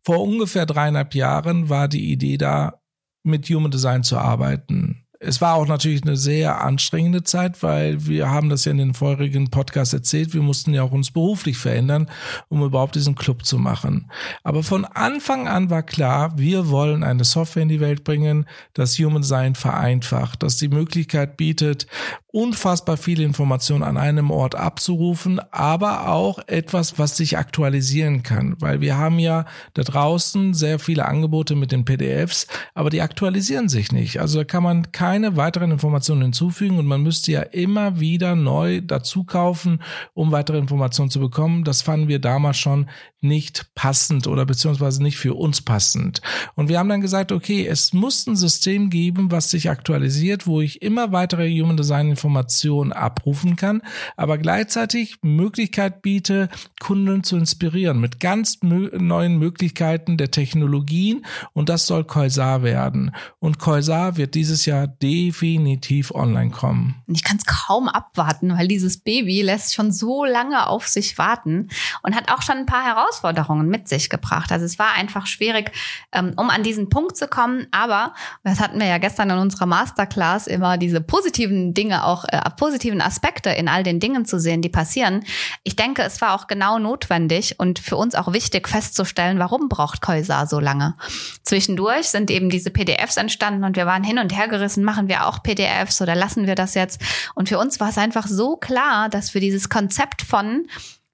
Vor 0.05 0.23
ungefähr 0.23 0.67
dreieinhalb 0.67 1.15
Jahren 1.15 1.69
war 1.69 1.89
die 1.89 2.11
Idee 2.13 2.37
da, 2.37 2.81
mit 3.25 3.49
Human 3.49 3.71
Design 3.71 4.03
zu 4.03 4.19
arbeiten 4.19 5.03
es 5.25 5.41
war 5.41 5.55
auch 5.55 5.67
natürlich 5.67 6.03
eine 6.03 6.17
sehr 6.17 6.61
anstrengende 6.63 7.23
Zeit, 7.23 7.63
weil 7.63 8.07
wir 8.07 8.31
haben 8.31 8.49
das 8.49 8.65
ja 8.65 8.73
in 8.73 8.79
den 8.79 8.95
vorherigen 8.95 9.51
Podcasts 9.51 9.95
erzählt, 9.95 10.35
wir 10.35 10.43
mussten 10.43 10.75
ja 10.75 10.83
auch 10.83 10.93
uns 10.93 11.13
beruflich 11.13 11.59
verändern, 11.59 12.11
um 12.49 12.63
überhaupt 12.63 12.97
diesen 12.97 13.15
Club 13.15 13.45
zu 13.45 13.59
machen. 13.59 14.11
Aber 14.43 14.63
von 14.63 14.85
Anfang 14.85 15.47
an 15.47 15.71
war 15.71 15.83
klar, 15.85 16.37
wir 16.39 16.69
wollen 16.71 17.05
eine 17.05 17.25
Software 17.25 17.63
in 17.63 17.69
die 17.69 17.81
Welt 17.81 18.05
bringen, 18.05 18.47
das 18.75 18.99
Human 18.99 19.23
Design 19.23 19.55
vereinfacht, 19.55 20.43
das 20.43 20.57
die 20.57 20.69
Möglichkeit 20.69 21.37
bietet, 21.37 21.87
unfassbar 22.33 22.97
viele 22.97 23.25
Informationen 23.25 23.83
an 23.83 23.99
einem 23.99 24.31
Ort 24.31 24.55
abzurufen, 24.55 25.39
aber 25.51 26.09
auch 26.09 26.39
etwas, 26.47 26.99
was 26.99 27.19
sich 27.19 27.37
aktualisieren 27.37 28.23
kann, 28.23 28.57
weil 28.59 28.81
wir 28.81 28.97
haben 28.97 29.19
ja 29.19 29.45
da 29.75 29.83
draußen 29.83 30.55
sehr 30.55 30.79
viele 30.79 31.05
Angebote 31.05 31.55
mit 31.55 31.73
den 31.73 31.85
PDFs, 31.85 32.47
aber 32.75 32.89
die 32.89 33.03
aktualisieren 33.03 33.69
sich 33.69 33.93
nicht. 33.93 34.19
Also 34.19 34.39
da 34.39 34.45
kann 34.45 34.63
man 34.63 34.93
keine 34.93 35.37
weiteren 35.37 35.71
Informationen 35.71 36.23
hinzufügen 36.23 36.79
und 36.79 36.87
man 36.87 37.03
müsste 37.03 37.33
ja 37.33 37.43
immer 37.43 38.01
wieder 38.01 38.35
neu 38.35 38.81
dazu 38.81 39.25
kaufen, 39.25 39.83
um 40.15 40.33
weitere 40.33 40.57
Informationen 40.57 41.11
zu 41.11 41.21
bekommen. 41.21 41.65
Das 41.65 41.83
fanden 41.83 42.09
wir 42.09 42.19
damals 42.19 42.57
schon 42.57 42.89
nicht 43.21 43.73
passend 43.75 44.27
oder 44.27 44.45
beziehungsweise 44.45 45.03
nicht 45.03 45.17
für 45.17 45.35
uns 45.35 45.61
passend. 45.61 46.21
Und 46.55 46.69
wir 46.69 46.79
haben 46.79 46.89
dann 46.89 47.01
gesagt, 47.01 47.31
okay, 47.31 47.67
es 47.67 47.93
muss 47.93 48.27
ein 48.27 48.37
System 48.37 48.91
geben, 48.91 49.31
was 49.31 49.51
sich 49.51 49.71
aktualisiert, 49.71 50.47
wo 50.47 50.61
ich 50.61 50.83
immer 50.83 51.13
weitere 51.13 51.49
Human 51.49 51.77
Design 51.77 52.09
Informationen 52.23 52.93
abrufen 52.93 53.57
kann, 53.57 53.83
aber 54.17 54.39
gleichzeitig 54.39 55.19
Möglichkeit 55.23 56.03
biete, 56.03 56.49
Kunden 56.81 57.25
zu 57.25 57.37
inspirieren 57.37 58.01
mit 58.01 58.21
ganz 58.21 58.61
neuen 58.63 59.39
Möglichkeiten 59.39 60.17
der 60.17 60.31
Technologien 60.31 61.27
und 61.53 61.69
das 61.69 61.87
soll 61.87 62.05
Koisar 62.05 62.63
werden. 62.63 63.13
Und 63.41 63.59
Koisar 63.59 64.17
wird 64.17 64.37
dieses 64.37 64.67
Jahr 64.67 64.87
definitiv 64.87 66.13
online 66.13 66.51
kommen. 66.51 67.03
Ich 67.09 67.25
kann 67.25 67.39
es 67.39 67.45
kaum 67.45 67.89
abwarten, 67.89 68.57
weil 68.57 68.69
dieses 68.69 68.99
Baby 68.99 69.43
lässt 69.43 69.75
schon 69.75 69.91
so 69.91 70.25
lange 70.25 70.69
auf 70.69 70.87
sich 70.87 71.19
warten 71.19 71.71
und 72.05 72.15
hat 72.15 72.31
auch 72.31 72.43
schon 72.43 72.59
ein 72.59 72.67
paar 72.67 72.85
Herausforderungen 72.85 73.69
mit 73.69 73.89
sich 73.89 74.11
gebracht. 74.11 74.53
Also 74.53 74.65
es 74.65 74.79
war 74.79 74.95
einfach 74.95 75.27
schwierig, 75.27 75.73
ähm, 76.13 76.35
um 76.37 76.51
an 76.51 76.63
diesen 76.63 76.89
Punkt 76.89 77.17
zu 77.17 77.27
kommen, 77.27 77.67
aber 77.73 78.15
das 78.45 78.61
hatten 78.61 78.79
wir 78.79 78.87
ja 78.87 78.99
gestern 78.99 79.31
in 79.31 79.39
unserer 79.39 79.67
Masterclass 79.67 80.47
immer 80.47 80.79
diese 80.79 81.01
positiven 81.01 81.75
Dinge 81.75 82.05
auch 82.05 82.12
auch 82.13 82.25
äh, 82.25 82.41
positiven 82.57 83.01
Aspekte 83.01 83.51
in 83.51 83.69
all 83.69 83.83
den 83.83 84.01
Dingen 84.01 84.25
zu 84.27 84.39
sehen, 84.39 84.61
die 84.61 84.69
passieren. 84.69 85.25
Ich 85.65 85.77
denke, 85.77 86.03
es 86.03 86.21
war 86.21 86.35
auch 86.35 86.47
genau 86.47 86.79
notwendig 86.79 87.59
und 87.59 87.79
für 87.79 87.97
uns 87.97 88.15
auch 88.15 88.33
wichtig 88.33 88.69
festzustellen, 88.69 89.39
warum 89.39 89.69
braucht 89.69 90.03
Koisa 90.03 90.47
so 90.47 90.61
lange. 90.61 90.95
Zwischendurch 91.43 92.09
sind 92.09 92.31
eben 92.31 92.51
diese 92.51 92.71
PDFs 92.71 93.17
entstanden 93.17 93.65
und 93.65 93.77
wir 93.77 93.87
waren 93.87 94.05
hin 94.05 94.19
und 94.19 94.37
her 94.37 94.49
gerissen, 94.49 94.85
machen 94.85 95.09
wir 95.09 95.27
auch 95.27 95.43
PDFs 95.43 96.03
oder 96.03 96.15
lassen 96.15 96.47
wir 96.47 96.55
das 96.55 96.75
jetzt? 96.75 97.01
Und 97.35 97.49
für 97.49 97.59
uns 97.59 97.81
war 97.81 97.89
es 97.89 97.99
einfach 97.99 98.27
so 98.27 98.57
klar, 98.57 99.09
dass 99.09 99.33
wir 99.35 99.41
dieses 99.41 99.69
Konzept 99.69 100.23
von 100.23 100.67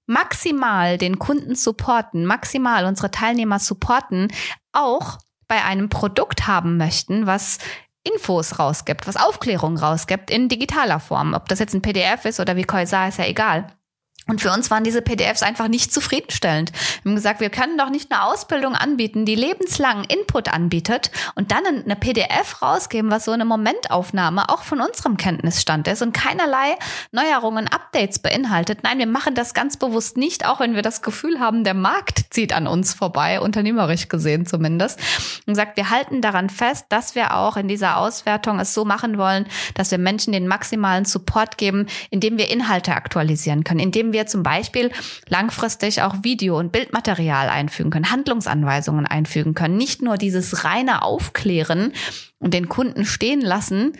maximal 0.06 0.98
den 0.98 1.18
Kunden 1.18 1.54
supporten, 1.54 2.24
maximal 2.24 2.86
unsere 2.86 3.10
Teilnehmer 3.10 3.60
supporten, 3.60 4.28
auch 4.72 5.18
bei 5.46 5.64
einem 5.64 5.88
Produkt 5.88 6.46
haben 6.46 6.76
möchten, 6.76 7.26
was 7.26 7.58
Infos 8.12 8.58
rausgibt, 8.58 9.06
was 9.06 9.16
Aufklärung 9.16 9.76
rausgibt 9.76 10.30
in 10.30 10.48
digitaler 10.48 11.00
Form. 11.00 11.34
Ob 11.34 11.48
das 11.48 11.58
jetzt 11.58 11.74
ein 11.74 11.82
PDF 11.82 12.24
ist 12.24 12.40
oder 12.40 12.56
wie 12.56 12.64
Koisa, 12.64 13.08
ist 13.08 13.18
ja 13.18 13.26
egal. 13.26 13.66
Und 14.28 14.42
für 14.42 14.52
uns 14.52 14.70
waren 14.70 14.84
diese 14.84 15.00
PDFs 15.00 15.42
einfach 15.42 15.68
nicht 15.68 15.90
zufriedenstellend. 15.90 16.70
Wir 17.02 17.10
haben 17.10 17.16
gesagt, 17.16 17.40
wir 17.40 17.48
können 17.48 17.78
doch 17.78 17.88
nicht 17.88 18.12
eine 18.12 18.24
Ausbildung 18.24 18.74
anbieten, 18.74 19.24
die 19.24 19.34
lebenslangen 19.34 20.04
Input 20.04 20.52
anbietet 20.52 21.10
und 21.34 21.50
dann 21.50 21.64
eine 21.66 21.96
PDF 21.96 22.60
rausgeben, 22.60 23.10
was 23.10 23.24
so 23.24 23.32
eine 23.32 23.46
Momentaufnahme 23.46 24.50
auch 24.50 24.64
von 24.64 24.82
unserem 24.82 25.16
Kenntnisstand 25.16 25.88
ist 25.88 26.02
und 26.02 26.12
keinerlei 26.12 26.76
Neuerungen, 27.10 27.68
Updates 27.68 28.18
beinhaltet. 28.18 28.82
Nein, 28.82 28.98
wir 28.98 29.06
machen 29.06 29.34
das 29.34 29.54
ganz 29.54 29.78
bewusst 29.78 30.18
nicht, 30.18 30.44
auch 30.44 30.60
wenn 30.60 30.74
wir 30.74 30.82
das 30.82 31.00
Gefühl 31.00 31.40
haben, 31.40 31.64
der 31.64 31.74
Markt 31.74 32.26
zieht 32.30 32.52
an 32.52 32.66
uns 32.66 32.92
vorbei, 32.92 33.40
unternehmerisch 33.40 34.08
gesehen 34.08 34.44
zumindest. 34.44 35.00
Und 35.46 35.54
sagt, 35.54 35.78
wir 35.78 35.88
halten 35.88 36.20
daran 36.20 36.50
fest, 36.50 36.86
dass 36.90 37.14
wir 37.14 37.34
auch 37.34 37.56
in 37.56 37.66
dieser 37.66 37.96
Auswertung 37.96 38.60
es 38.60 38.74
so 38.74 38.84
machen 38.84 39.16
wollen, 39.16 39.46
dass 39.74 39.90
wir 39.90 39.98
Menschen 39.98 40.34
den 40.34 40.46
maximalen 40.48 41.06
Support 41.06 41.56
geben, 41.56 41.86
indem 42.10 42.36
wir 42.36 42.50
Inhalte 42.50 42.94
aktualisieren 42.94 43.64
können, 43.64 43.80
indem 43.80 44.12
wir 44.12 44.17
wir 44.18 44.26
zum 44.26 44.42
Beispiel 44.42 44.90
langfristig 45.28 46.02
auch 46.02 46.16
Video- 46.22 46.58
und 46.58 46.72
Bildmaterial 46.72 47.48
einfügen 47.48 47.90
können, 47.90 48.10
Handlungsanweisungen 48.10 49.06
einfügen 49.06 49.54
können. 49.54 49.76
Nicht 49.76 50.02
nur 50.02 50.16
dieses 50.16 50.64
reine 50.64 51.02
Aufklären 51.02 51.92
und 52.40 52.52
den 52.52 52.68
Kunden 52.68 53.04
stehen 53.04 53.40
lassen, 53.40 53.92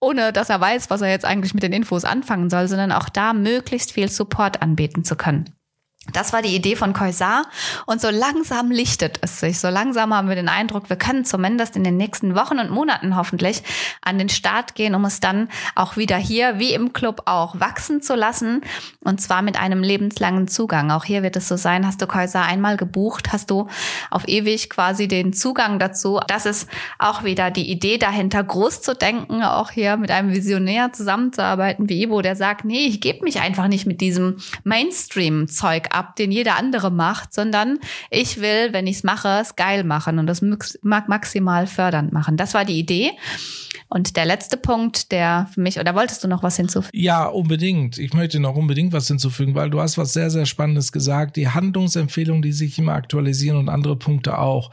ohne 0.00 0.32
dass 0.32 0.50
er 0.50 0.60
weiß, 0.60 0.88
was 0.90 1.00
er 1.00 1.10
jetzt 1.10 1.24
eigentlich 1.24 1.52
mit 1.52 1.64
den 1.64 1.72
Infos 1.72 2.04
anfangen 2.04 2.48
soll, 2.48 2.68
sondern 2.68 2.92
auch 2.92 3.08
da 3.08 3.32
möglichst 3.32 3.92
viel 3.92 4.08
Support 4.08 4.62
anbieten 4.62 5.02
zu 5.02 5.16
können. 5.16 5.52
Das 6.12 6.34
war 6.34 6.42
die 6.42 6.54
Idee 6.54 6.76
von 6.76 6.92
Koisar 6.92 7.46
und 7.86 8.00
so 8.00 8.10
langsam 8.10 8.70
lichtet 8.70 9.18
es 9.22 9.40
sich. 9.40 9.58
So 9.58 9.68
langsam 9.68 10.12
haben 10.12 10.28
wir 10.28 10.36
den 10.36 10.50
Eindruck, 10.50 10.90
wir 10.90 10.96
können 10.96 11.24
zumindest 11.24 11.76
in 11.76 11.84
den 11.84 11.96
nächsten 11.96 12.34
Wochen 12.34 12.58
und 12.58 12.70
Monaten 12.70 13.16
hoffentlich 13.16 13.62
an 14.02 14.18
den 14.18 14.28
Start 14.28 14.74
gehen, 14.74 14.94
um 14.94 15.06
es 15.06 15.20
dann 15.20 15.48
auch 15.74 15.96
wieder 15.96 16.16
hier, 16.16 16.58
wie 16.58 16.74
im 16.74 16.92
Club 16.92 17.22
auch, 17.24 17.58
wachsen 17.58 18.02
zu 18.02 18.14
lassen 18.14 18.60
und 19.00 19.22
zwar 19.22 19.40
mit 19.40 19.58
einem 19.58 19.82
lebenslangen 19.82 20.46
Zugang. 20.46 20.90
Auch 20.90 21.04
hier 21.04 21.22
wird 21.22 21.36
es 21.36 21.48
so 21.48 21.56
sein, 21.56 21.86
hast 21.86 22.02
du 22.02 22.06
Koisar 22.06 22.44
einmal 22.44 22.76
gebucht, 22.76 23.32
hast 23.32 23.50
du 23.50 23.68
auf 24.10 24.28
ewig 24.28 24.68
quasi 24.68 25.08
den 25.08 25.32
Zugang 25.32 25.78
dazu. 25.78 26.20
Das 26.28 26.44
ist 26.44 26.68
auch 26.98 27.24
wieder 27.24 27.50
die 27.50 27.70
Idee 27.70 27.96
dahinter, 27.96 28.44
groß 28.44 28.82
zu 28.82 28.94
denken, 28.94 29.42
auch 29.42 29.70
hier 29.70 29.96
mit 29.96 30.10
einem 30.10 30.32
Visionär 30.32 30.92
zusammenzuarbeiten 30.92 31.88
wie 31.88 32.02
Ibo, 32.02 32.20
der 32.20 32.36
sagt, 32.36 32.66
nee, 32.66 32.86
ich 32.86 33.00
gebe 33.00 33.24
mich 33.24 33.40
einfach 33.40 33.68
nicht 33.68 33.86
mit 33.86 34.02
diesem 34.02 34.36
Mainstream-Zeug 34.64 35.93
ab, 35.94 36.16
den 36.16 36.30
jeder 36.30 36.56
andere 36.56 36.90
macht, 36.90 37.32
sondern 37.32 37.78
ich 38.10 38.40
will, 38.40 38.72
wenn 38.72 38.86
ich 38.86 38.96
es 38.96 39.04
mache, 39.04 39.40
es 39.40 39.56
geil 39.56 39.84
machen 39.84 40.18
und 40.18 40.26
das 40.26 40.42
maximal 40.82 41.66
fördernd 41.66 42.12
machen. 42.12 42.36
Das 42.36 42.54
war 42.54 42.64
die 42.64 42.78
Idee. 42.78 43.12
Und 43.88 44.16
der 44.16 44.24
letzte 44.24 44.56
Punkt, 44.56 45.12
der 45.12 45.48
für 45.52 45.60
mich, 45.60 45.78
oder 45.78 45.94
wolltest 45.94 46.24
du 46.24 46.28
noch 46.28 46.42
was 46.42 46.56
hinzufügen? 46.56 46.96
Ja, 46.98 47.26
unbedingt. 47.26 47.98
Ich 47.98 48.12
möchte 48.12 48.40
noch 48.40 48.56
unbedingt 48.56 48.92
was 48.92 49.06
hinzufügen, 49.08 49.54
weil 49.54 49.70
du 49.70 49.80
hast 49.80 49.98
was 49.98 50.12
sehr, 50.12 50.30
sehr 50.30 50.46
Spannendes 50.46 50.90
gesagt. 50.90 51.36
Die 51.36 51.48
Handlungsempfehlungen, 51.48 52.42
die 52.42 52.52
sich 52.52 52.78
immer 52.78 52.94
aktualisieren 52.94 53.58
und 53.58 53.68
andere 53.68 53.96
Punkte 53.96 54.38
auch. 54.38 54.70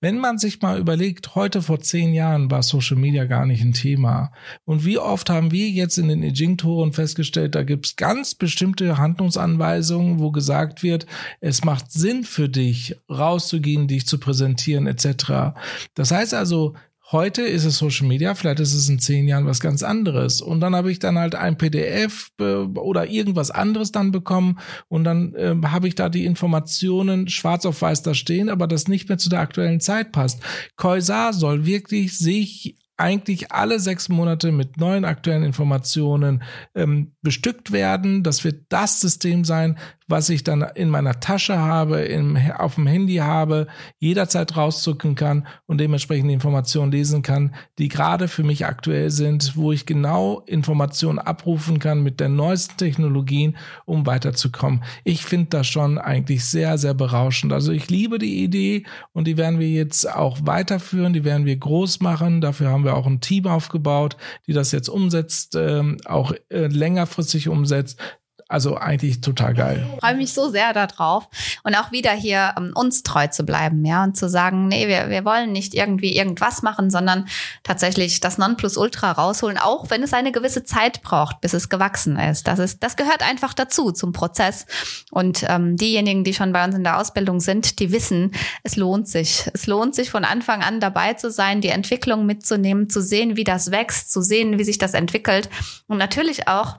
Wenn 0.00 0.18
man 0.18 0.38
sich 0.38 0.60
mal 0.60 0.78
überlegt, 0.78 1.34
heute 1.34 1.62
vor 1.62 1.80
zehn 1.80 2.12
Jahren 2.12 2.50
war 2.50 2.62
Social 2.62 2.96
Media 2.96 3.24
gar 3.24 3.46
nicht 3.46 3.62
ein 3.62 3.72
Thema. 3.72 4.32
Und 4.64 4.84
wie 4.84 4.98
oft 4.98 5.30
haben 5.30 5.50
wir 5.50 5.68
jetzt 5.68 5.96
in 5.98 6.08
den 6.08 6.22
Ejing-Toren 6.22 6.92
festgestellt, 6.92 7.54
da 7.54 7.62
gibt 7.62 7.86
es 7.86 7.96
ganz 7.96 8.34
bestimmte 8.34 8.98
Handlungsanweisungen, 8.98 10.18
wo 10.18 10.30
gesagt 10.30 10.82
wird, 10.82 11.06
es 11.40 11.64
macht 11.64 11.92
Sinn 11.92 12.24
für 12.24 12.48
dich, 12.48 12.96
rauszugehen, 13.10 13.88
dich 13.88 14.06
zu 14.06 14.18
präsentieren, 14.18 14.86
etc. 14.86 15.54
Das 15.94 16.10
heißt 16.10 16.34
also, 16.34 16.74
Heute 17.10 17.40
ist 17.40 17.64
es 17.64 17.78
Social 17.78 18.06
Media, 18.06 18.34
vielleicht 18.34 18.60
ist 18.60 18.74
es 18.74 18.86
in 18.90 18.98
zehn 18.98 19.26
Jahren 19.26 19.46
was 19.46 19.60
ganz 19.60 19.82
anderes. 19.82 20.42
Und 20.42 20.60
dann 20.60 20.76
habe 20.76 20.92
ich 20.92 20.98
dann 20.98 21.18
halt 21.18 21.34
ein 21.34 21.56
PDF 21.56 22.30
äh, 22.38 22.44
oder 22.44 23.08
irgendwas 23.08 23.50
anderes 23.50 23.92
dann 23.92 24.12
bekommen 24.12 24.58
und 24.88 25.04
dann 25.04 25.34
äh, 25.34 25.56
habe 25.64 25.88
ich 25.88 25.94
da 25.94 26.10
die 26.10 26.26
Informationen 26.26 27.26
schwarz 27.28 27.64
auf 27.64 27.80
weiß 27.80 28.02
da 28.02 28.12
stehen, 28.12 28.50
aber 28.50 28.66
das 28.66 28.88
nicht 28.88 29.08
mehr 29.08 29.16
zu 29.16 29.30
der 29.30 29.40
aktuellen 29.40 29.80
Zeit 29.80 30.12
passt. 30.12 30.42
Koisa 30.76 31.32
soll 31.32 31.64
wirklich 31.64 32.18
sich 32.18 32.76
eigentlich 32.98 33.52
alle 33.52 33.80
sechs 33.80 34.08
Monate 34.10 34.52
mit 34.52 34.76
neuen 34.76 35.04
aktuellen 35.04 35.44
Informationen 35.44 36.42
ähm, 36.74 37.12
bestückt 37.22 37.72
werden. 37.72 38.22
Das 38.22 38.44
wird 38.44 38.66
das 38.68 39.00
System 39.00 39.44
sein, 39.44 39.78
was 40.08 40.30
ich 40.30 40.42
dann 40.42 40.62
in 40.74 40.88
meiner 40.88 41.20
Tasche 41.20 41.58
habe, 41.58 42.00
im, 42.00 42.36
auf 42.56 42.76
dem 42.76 42.86
Handy 42.86 43.16
habe, 43.16 43.66
jederzeit 43.98 44.56
rauszucken 44.56 45.14
kann 45.14 45.46
und 45.66 45.78
dementsprechend 45.78 46.30
Informationen 46.30 46.90
lesen 46.90 47.20
kann, 47.22 47.54
die 47.78 47.88
gerade 47.88 48.26
für 48.26 48.42
mich 48.42 48.64
aktuell 48.64 49.10
sind, 49.10 49.56
wo 49.56 49.70
ich 49.70 49.84
genau 49.84 50.40
Informationen 50.46 51.18
abrufen 51.18 51.78
kann 51.78 52.02
mit 52.02 52.20
den 52.20 52.36
neuesten 52.36 52.78
Technologien, 52.78 53.56
um 53.84 54.06
weiterzukommen. 54.06 54.82
Ich 55.04 55.24
finde 55.24 55.50
das 55.50 55.66
schon 55.66 55.98
eigentlich 55.98 56.44
sehr, 56.44 56.78
sehr 56.78 56.94
berauschend. 56.94 57.52
Also 57.52 57.70
ich 57.70 57.90
liebe 57.90 58.18
die 58.18 58.42
Idee 58.42 58.84
und 59.12 59.26
die 59.26 59.36
werden 59.36 59.58
wir 59.58 59.68
jetzt 59.68 60.10
auch 60.10 60.38
weiterführen, 60.42 61.12
die 61.12 61.24
werden 61.24 61.44
wir 61.44 61.56
groß 61.56 62.00
machen. 62.00 62.40
Dafür 62.40 62.70
haben 62.70 62.84
wir 62.84 62.96
auch 62.96 63.06
ein 63.06 63.20
Team 63.20 63.46
aufgebaut, 63.46 64.16
die 64.46 64.54
das 64.54 64.72
jetzt 64.72 64.88
umsetzt, 64.88 65.54
ähm, 65.54 65.98
auch 66.06 66.32
äh, 66.48 66.66
längerfristig 66.66 67.48
umsetzt. 67.48 68.00
Also 68.50 68.78
eigentlich 68.78 69.20
total 69.20 69.52
geil. 69.52 69.86
Ich 69.94 70.00
freue 70.00 70.16
mich 70.16 70.32
so 70.32 70.48
sehr 70.48 70.72
darauf 70.72 71.28
und 71.64 71.74
auch 71.74 71.92
wieder 71.92 72.12
hier 72.12 72.54
um, 72.56 72.72
uns 72.74 73.02
treu 73.02 73.26
zu 73.26 73.44
bleiben, 73.44 73.84
ja, 73.84 74.04
und 74.04 74.16
zu 74.16 74.26
sagen, 74.30 74.68
nee, 74.68 74.88
wir, 74.88 75.10
wir 75.10 75.26
wollen 75.26 75.52
nicht 75.52 75.74
irgendwie 75.74 76.16
irgendwas 76.16 76.62
machen, 76.62 76.90
sondern 76.90 77.28
tatsächlich 77.62 78.20
das 78.20 78.38
Nonplusultra 78.38 79.12
rausholen, 79.12 79.58
auch 79.58 79.90
wenn 79.90 80.02
es 80.02 80.14
eine 80.14 80.32
gewisse 80.32 80.64
Zeit 80.64 81.02
braucht, 81.02 81.42
bis 81.42 81.52
es 81.52 81.68
gewachsen 81.68 82.18
ist. 82.18 82.48
Das 82.48 82.58
ist, 82.58 82.82
das 82.82 82.96
gehört 82.96 83.22
einfach 83.22 83.52
dazu 83.52 83.92
zum 83.92 84.12
Prozess. 84.12 84.64
Und 85.10 85.44
ähm, 85.46 85.76
diejenigen, 85.76 86.24
die 86.24 86.32
schon 86.32 86.54
bei 86.54 86.64
uns 86.64 86.74
in 86.74 86.84
der 86.84 86.98
Ausbildung 86.98 87.40
sind, 87.40 87.78
die 87.80 87.92
wissen, 87.92 88.32
es 88.62 88.76
lohnt 88.76 89.08
sich. 89.08 89.50
Es 89.52 89.66
lohnt 89.66 89.94
sich 89.94 90.10
von 90.10 90.24
Anfang 90.24 90.62
an 90.62 90.80
dabei 90.80 91.12
zu 91.12 91.30
sein, 91.30 91.60
die 91.60 91.68
Entwicklung 91.68 92.24
mitzunehmen, 92.24 92.88
zu 92.88 93.02
sehen, 93.02 93.36
wie 93.36 93.44
das 93.44 93.70
wächst, 93.70 94.10
zu 94.10 94.22
sehen, 94.22 94.58
wie 94.58 94.64
sich 94.64 94.78
das 94.78 94.94
entwickelt 94.94 95.50
und 95.86 95.98
natürlich 95.98 96.48
auch 96.48 96.78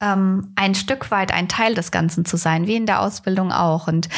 ähm, 0.00 0.52
ein 0.56 0.74
Stück 0.74 1.10
weit 1.10 1.32
ein 1.32 1.48
Teil 1.48 1.74
des 1.74 1.90
Ganzen 1.90 2.24
zu 2.24 2.36
sein, 2.36 2.66
wie 2.66 2.76
in 2.76 2.86
der 2.86 3.00
Ausbildung 3.00 3.52
auch. 3.52 3.88
Und 3.88 4.08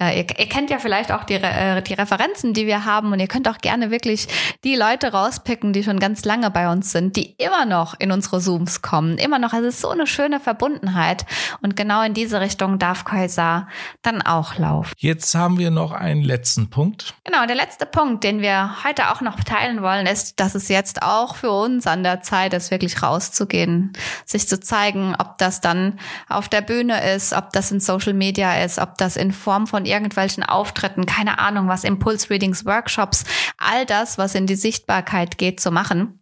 äh, 0.00 0.18
ihr, 0.18 0.26
ihr 0.38 0.48
kennt 0.48 0.70
ja 0.70 0.78
vielleicht 0.78 1.12
auch 1.12 1.24
die, 1.24 1.34
äh, 1.34 1.82
die 1.82 1.94
Referenzen, 1.94 2.54
die 2.54 2.66
wir 2.66 2.84
haben. 2.84 3.12
Und 3.12 3.20
ihr 3.20 3.28
könnt 3.28 3.48
auch 3.48 3.58
gerne 3.58 3.90
wirklich 3.90 4.28
die 4.64 4.76
Leute 4.76 5.12
rauspicken, 5.12 5.72
die 5.72 5.82
schon 5.84 6.00
ganz 6.00 6.24
lange 6.24 6.50
bei 6.50 6.70
uns 6.70 6.92
sind, 6.92 7.16
die 7.16 7.34
immer 7.38 7.64
noch 7.64 7.98
in 7.98 8.12
unsere 8.12 8.40
Zooms 8.40 8.82
kommen. 8.82 9.18
Immer 9.18 9.38
noch. 9.38 9.52
Also 9.52 9.68
es 9.68 9.76
ist 9.76 9.80
so 9.82 9.90
eine 9.90 10.06
schöne 10.06 10.40
Verbundenheit. 10.40 11.26
Und 11.60 11.76
genau 11.76 12.02
in 12.02 12.14
diese 12.14 12.40
Richtung 12.40 12.78
darf 12.78 13.04
Kaiser 13.04 13.68
dann 14.02 14.22
auch 14.22 14.58
laufen. 14.58 14.92
Jetzt 14.98 15.34
haben 15.34 15.58
wir 15.58 15.70
noch 15.70 15.92
einen 15.92 16.22
letzten 16.22 16.70
Punkt. 16.70 17.14
Genau, 17.24 17.46
der 17.46 17.56
letzte 17.56 17.86
Punkt, 17.86 18.24
den 18.24 18.40
wir 18.40 18.84
heute 18.84 19.10
auch 19.10 19.20
noch 19.20 19.42
teilen 19.42 19.82
wollen, 19.82 20.06
ist, 20.06 20.40
dass 20.40 20.54
es 20.54 20.68
jetzt 20.68 21.02
auch 21.02 21.36
für 21.36 21.50
uns 21.50 21.86
an 21.86 22.02
der 22.02 22.22
Zeit 22.22 22.54
ist, 22.54 22.70
wirklich 22.70 23.02
rauszugehen, 23.02 23.92
sich 24.24 24.48
zu 24.48 24.60
zeigen, 24.60 25.11
ob 25.14 25.38
das 25.38 25.60
dann 25.60 25.98
auf 26.28 26.48
der 26.48 26.60
Bühne 26.60 27.14
ist, 27.14 27.32
ob 27.32 27.52
das 27.52 27.70
in 27.70 27.80
Social 27.80 28.14
Media 28.14 28.62
ist, 28.62 28.78
ob 28.78 28.98
das 28.98 29.16
in 29.16 29.32
Form 29.32 29.66
von 29.66 29.84
irgendwelchen 29.84 30.42
Auftritten, 30.44 31.06
keine 31.06 31.38
Ahnung, 31.38 31.68
was 31.68 31.84
Impulse-Readings, 31.84 32.64
Workshops, 32.66 33.24
all 33.58 33.86
das, 33.86 34.18
was 34.18 34.34
in 34.34 34.46
die 34.46 34.56
Sichtbarkeit 34.56 35.38
geht, 35.38 35.60
zu 35.60 35.70
machen. 35.70 36.18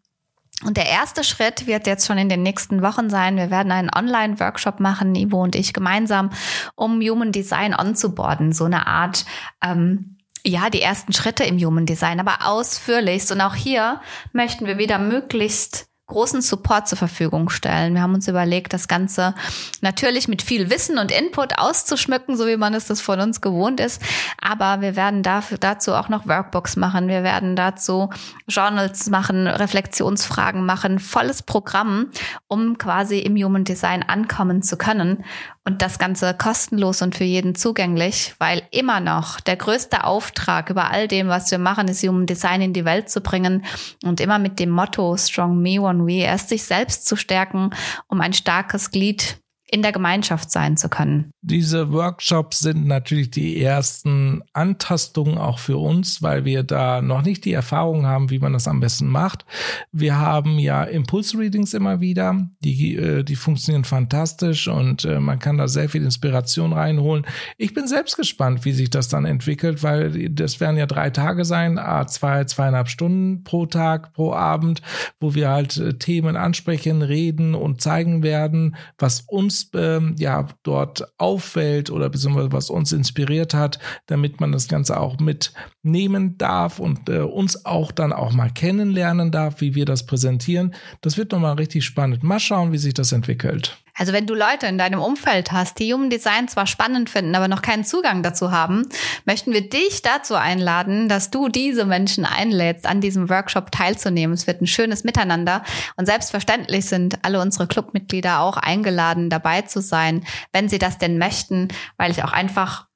Und 0.65 0.77
der 0.77 0.87
erste 0.87 1.25
Schritt 1.25 1.67
wird 1.67 1.87
jetzt 1.87 2.07
schon 2.07 2.19
in 2.19 2.29
den 2.29 2.43
nächsten 2.43 2.83
Wochen 2.83 3.09
sein. 3.09 3.37
Wir 3.37 3.51
werden 3.51 3.73
einen 3.73 3.91
Online-Workshop 3.95 4.79
machen, 4.79 5.15
Ivo 5.15 5.43
und 5.43 5.57
ich 5.57 5.73
gemeinsam, 5.73 6.31
um 6.75 7.01
Human 7.01 7.33
Design 7.33 7.75
onzuboarden. 7.75 8.53
So 8.53 8.67
eine 8.67 8.87
Art, 8.87 9.25
ähm, 9.65 10.19
ja, 10.45 10.69
die 10.69 10.83
ersten 10.83 11.15
Schritte 11.15 11.45
im 11.45 11.59
Human 11.59 11.87
Design, 11.87 12.21
aber 12.21 12.47
ausführlichst. 12.47 13.33
Und 13.33 13.41
auch 13.41 13.55
hier 13.55 14.01
möchten 14.33 14.67
wir 14.67 14.77
wieder 14.77 14.99
möglichst 14.99 15.90
großen 16.11 16.43
Support 16.43 16.89
zur 16.89 16.99
Verfügung 16.99 17.49
stellen. 17.49 17.95
Wir 17.95 18.03
haben 18.03 18.15
uns 18.15 18.29
überlegt, 18.29 18.73
das 18.73 18.89
Ganze 18.89 19.35
natürlich 19.81 20.29
mit 20.29 20.43
viel 20.43 20.69
Wissen 20.69 20.99
und 20.99 21.11
Input 21.11 21.59
auszuschmücken, 21.59 22.37
so 22.37 22.47
wie 22.47 22.57
man 22.57 22.75
es 22.75 22.87
das 22.87 23.01
von 23.01 23.21
uns 23.21 23.41
gewohnt 23.41 23.81
ist. 23.81 24.03
Aber 24.41 24.81
wir 24.81 24.97
werden 24.97 25.23
dafür, 25.23 25.59
dazu 25.59 25.95
auch 25.95 26.09
noch 26.09 26.27
Workbooks 26.27 26.77
machen. 26.77 27.09
Wir 27.09 27.23
werden 27.23 27.57
dazu 27.57 28.11
Journals 28.49 29.09
machen, 29.09 29.47
Reflexionsfragen 29.47 30.67
machen, 30.67 30.99
volles 30.99 31.43
Programm, 31.43 32.11
um 32.49 32.77
quasi 32.77 33.21
im 33.21 33.37
Human 33.37 33.65
Design 33.65 34.03
ankommen 34.03 34.63
zu 34.63 34.77
können. 34.77 35.25
Und 35.65 35.83
das 35.83 35.99
Ganze 35.99 36.33
kostenlos 36.33 37.03
und 37.03 37.15
für 37.15 37.25
jeden 37.25 37.55
zugänglich, 37.55 38.35
weil 38.39 38.63
immer 38.71 39.01
noch 39.01 39.41
der 39.41 39.57
größte 39.57 40.05
Auftrag 40.05 40.71
über 40.71 40.91
all 40.91 41.07
dem, 41.07 41.29
was 41.29 41.51
wir 41.51 41.59
machen, 41.59 41.87
ist, 41.89 42.03
Human 42.03 42.27
Design 42.27 42.63
in 42.63 42.73
die 42.73 42.87
Welt 42.87 43.11
zu 43.11 43.21
bringen 43.21 43.65
und 44.03 44.21
immer 44.21 44.39
mit 44.39 44.59
dem 44.59 44.71
Motto 44.71 45.17
Strong 45.17 45.61
Me 45.61 45.81
One 45.81 46.07
We, 46.07 46.23
erst 46.23 46.49
sich 46.49 46.65
selbst 46.65 47.07
zu 47.07 47.15
stärken, 47.15 47.71
um 48.09 48.23
ein 48.23 48.33
starkes 48.33 48.91
Glied 48.91 49.40
in 49.71 49.83
der 49.83 49.93
Gemeinschaft 49.93 50.51
sein 50.51 50.77
zu 50.77 50.89
können. 50.89 51.31
Diese 51.43 51.93
Workshops 51.93 52.59
sind 52.59 52.87
natürlich 52.87 53.31
die 53.31 53.63
ersten 53.63 54.43
Antastungen 54.53 55.39
auch 55.39 55.61
für 55.61 55.79
uns, 55.79 56.23
weil 56.23 56.45
wir 56.45 56.65
da 56.65 57.01
noch 57.01 57.23
nicht 57.23 57.45
die 57.45 57.53
Erfahrung 57.53 58.05
haben, 58.05 58.31
wie 58.31 58.41
man 58.41 58.53
das 58.53 58.67
am 58.67 58.81
besten 58.81 59.07
macht. 59.07 59.45
Wir 59.93 60.19
haben 60.19 60.59
ja 60.59 60.83
Impulse-Readings 60.83 61.73
immer 61.75 62.01
wieder, 62.01 62.49
die, 62.65 62.97
äh, 62.97 63.23
die 63.23 63.37
funktionieren 63.37 63.85
fantastisch 63.85 64.67
und 64.67 65.05
äh, 65.05 65.21
man 65.21 65.39
kann 65.39 65.57
da 65.57 65.69
sehr 65.69 65.89
viel 65.89 66.03
Inspiration 66.03 66.73
reinholen. 66.73 67.25
Ich 67.57 67.73
bin 67.73 67.87
selbst 67.87 68.17
gespannt, 68.17 68.65
wie 68.65 68.73
sich 68.73 68.91
das 68.91 69.09
dann 69.09 69.25
entwickelt, 69.25 69.85
weil 69.85 70.31
das 70.31 70.59
werden 70.59 70.77
ja 70.77 70.87
drei 70.87 71.11
Tage 71.11 71.45
sein, 71.45 71.79
zwei, 72.09 72.45
zweieinhalb 72.45 72.89
Stunden 72.89 73.45
pro 73.45 73.67
Tag, 73.67 74.13
pro 74.15 74.33
Abend, 74.33 74.83
wo 75.21 75.35
wir 75.35 75.49
halt 75.49 75.77
äh, 75.77 75.95
Themen 75.95 76.37
ansprechen, 76.37 77.03
reden 77.03 77.55
und 77.55 77.81
zeigen 77.81 78.25
werden, 78.25 78.75
was 78.99 79.21
uns 79.21 79.60
ähm, 79.75 80.15
ja 80.19 80.47
dort 80.63 81.13
auffällt 81.19 81.91
oder 81.91 82.09
beziehungsweise 82.09 82.53
was 82.53 82.71
uns 82.71 82.93
inspiriert 82.93 83.55
hat, 83.55 83.79
damit 84.07 84.41
man 84.41 84.53
das 84.53 84.69
Ganze 84.69 84.99
auch 84.99 85.19
mitnehmen 85.19 86.39
darf 86.39 86.79
und 86.79 87.09
äh, 87.09 87.21
uns 87.21 87.65
auch 87.65 87.93
dann 87.93 88.13
auch 88.13 88.33
mal 88.33 88.51
kennenlernen 88.51 89.31
darf, 89.31 89.61
wie 89.61 89.75
wir 89.75 89.85
das 89.85 90.07
präsentieren. 90.07 90.75
Das 91.01 91.17
wird 91.17 91.33
nochmal 91.33 91.55
richtig 91.55 91.85
spannend. 91.85 92.23
Mal 92.23 92.41
schauen, 92.41 92.73
wie 92.73 92.79
sich 92.79 92.95
das 92.95 93.13
entwickelt. 93.13 93.83
Also 93.97 94.13
wenn 94.13 94.27
du 94.27 94.35
Leute 94.35 94.67
in 94.67 94.79
deinem 94.79 95.01
Umfeld 95.01 95.53
hast, 95.53 95.79
die 95.79 95.93
Human 95.93 96.11
Design 96.11 96.49
zwar 96.49 96.67
spannend 96.67 97.11
finden, 97.11 97.35
aber 97.35 97.49
noch 97.49 97.63
keinen 97.63 97.85
Zugang 97.85 98.23
dazu 98.23 98.53
haben, 98.53 98.89
möchten 99.25 99.53
wir 99.53 99.69
dich 99.69 100.03
dazu 100.03 100.35
einladen, 100.35 101.09
dass 101.09 101.31
du 101.31 101.49
diese 101.49 101.85
Menschen 101.85 102.25
einlädst, 102.25 102.87
an 102.87 103.01
diesem 103.01 103.29
Workshop 103.29 103.71
teilzunehmen. 103.71 104.35
Es 104.35 104.47
wird 104.47 104.61
ein 104.61 104.67
schönes 104.67 105.05
Miteinander 105.05 105.63
und 105.97 106.07
selbstverständlich 106.07 106.87
sind 106.87 107.25
alle 107.25 107.41
unsere 107.41 107.67
Clubmitglieder 107.67 108.41
auch 108.41 108.57
eingeladen, 108.57 109.31
dabei 109.31 109.63
zu 109.63 109.81
sein, 109.81 110.25
wenn 110.53 110.69
sie 110.69 110.79
das 110.79 110.99
denn 110.99 111.19
möchten, 111.19 111.69
weil 111.97 112.11
ich 112.11 112.23
auch 112.25 112.33
einfach 112.33 112.90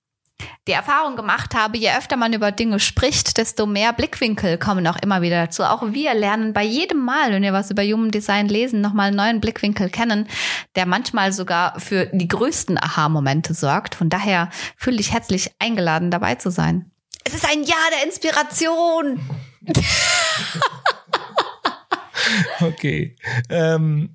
die 0.67 0.73
Erfahrung 0.73 1.17
gemacht 1.17 1.55
habe, 1.55 1.77
je 1.77 1.91
öfter 1.91 2.17
man 2.17 2.33
über 2.33 2.51
Dinge 2.51 2.81
spricht, 2.81 3.37
desto 3.37 3.67
mehr 3.67 3.93
Blickwinkel 3.93 4.59
kommen 4.59 4.87
auch 4.87 4.97
immer 4.97 5.23
wieder 5.23 5.45
dazu. 5.45 5.63
Auch 5.63 5.93
wir 5.93 6.15
lernen 6.15 6.53
bei 6.53 6.65
jedem 6.65 7.05
Mal, 7.05 7.33
wenn 7.33 7.43
wir 7.43 7.53
was 7.53 7.71
über 7.71 7.83
Human 7.83 8.11
Design 8.11 8.49
lesen, 8.49 8.81
nochmal 8.81 9.09
einen 9.09 9.17
neuen 9.17 9.41
Blickwinkel 9.41 9.91
kennen, 9.91 10.27
der 10.75 10.87
manchmal 10.87 11.33
sogar 11.33 11.79
für 11.79 12.07
die 12.13 12.29
größten 12.29 12.79
Aha-Momente 12.79 13.55
sorgt. 13.55 13.95
Von 13.95 14.09
daher 14.09 14.49
fühle 14.77 14.97
dich 14.97 15.13
herzlich 15.13 15.53
eingeladen, 15.59 16.11
dabei 16.11 16.37
zu 16.37 16.51
sein. 16.51 16.91
Es 17.25 17.35
ist 17.35 17.47
ein 17.47 17.63
Jahr 17.63 17.77
der 17.97 18.07
Inspiration. 18.07 19.21
okay. 22.61 23.17
Ähm 23.51 24.14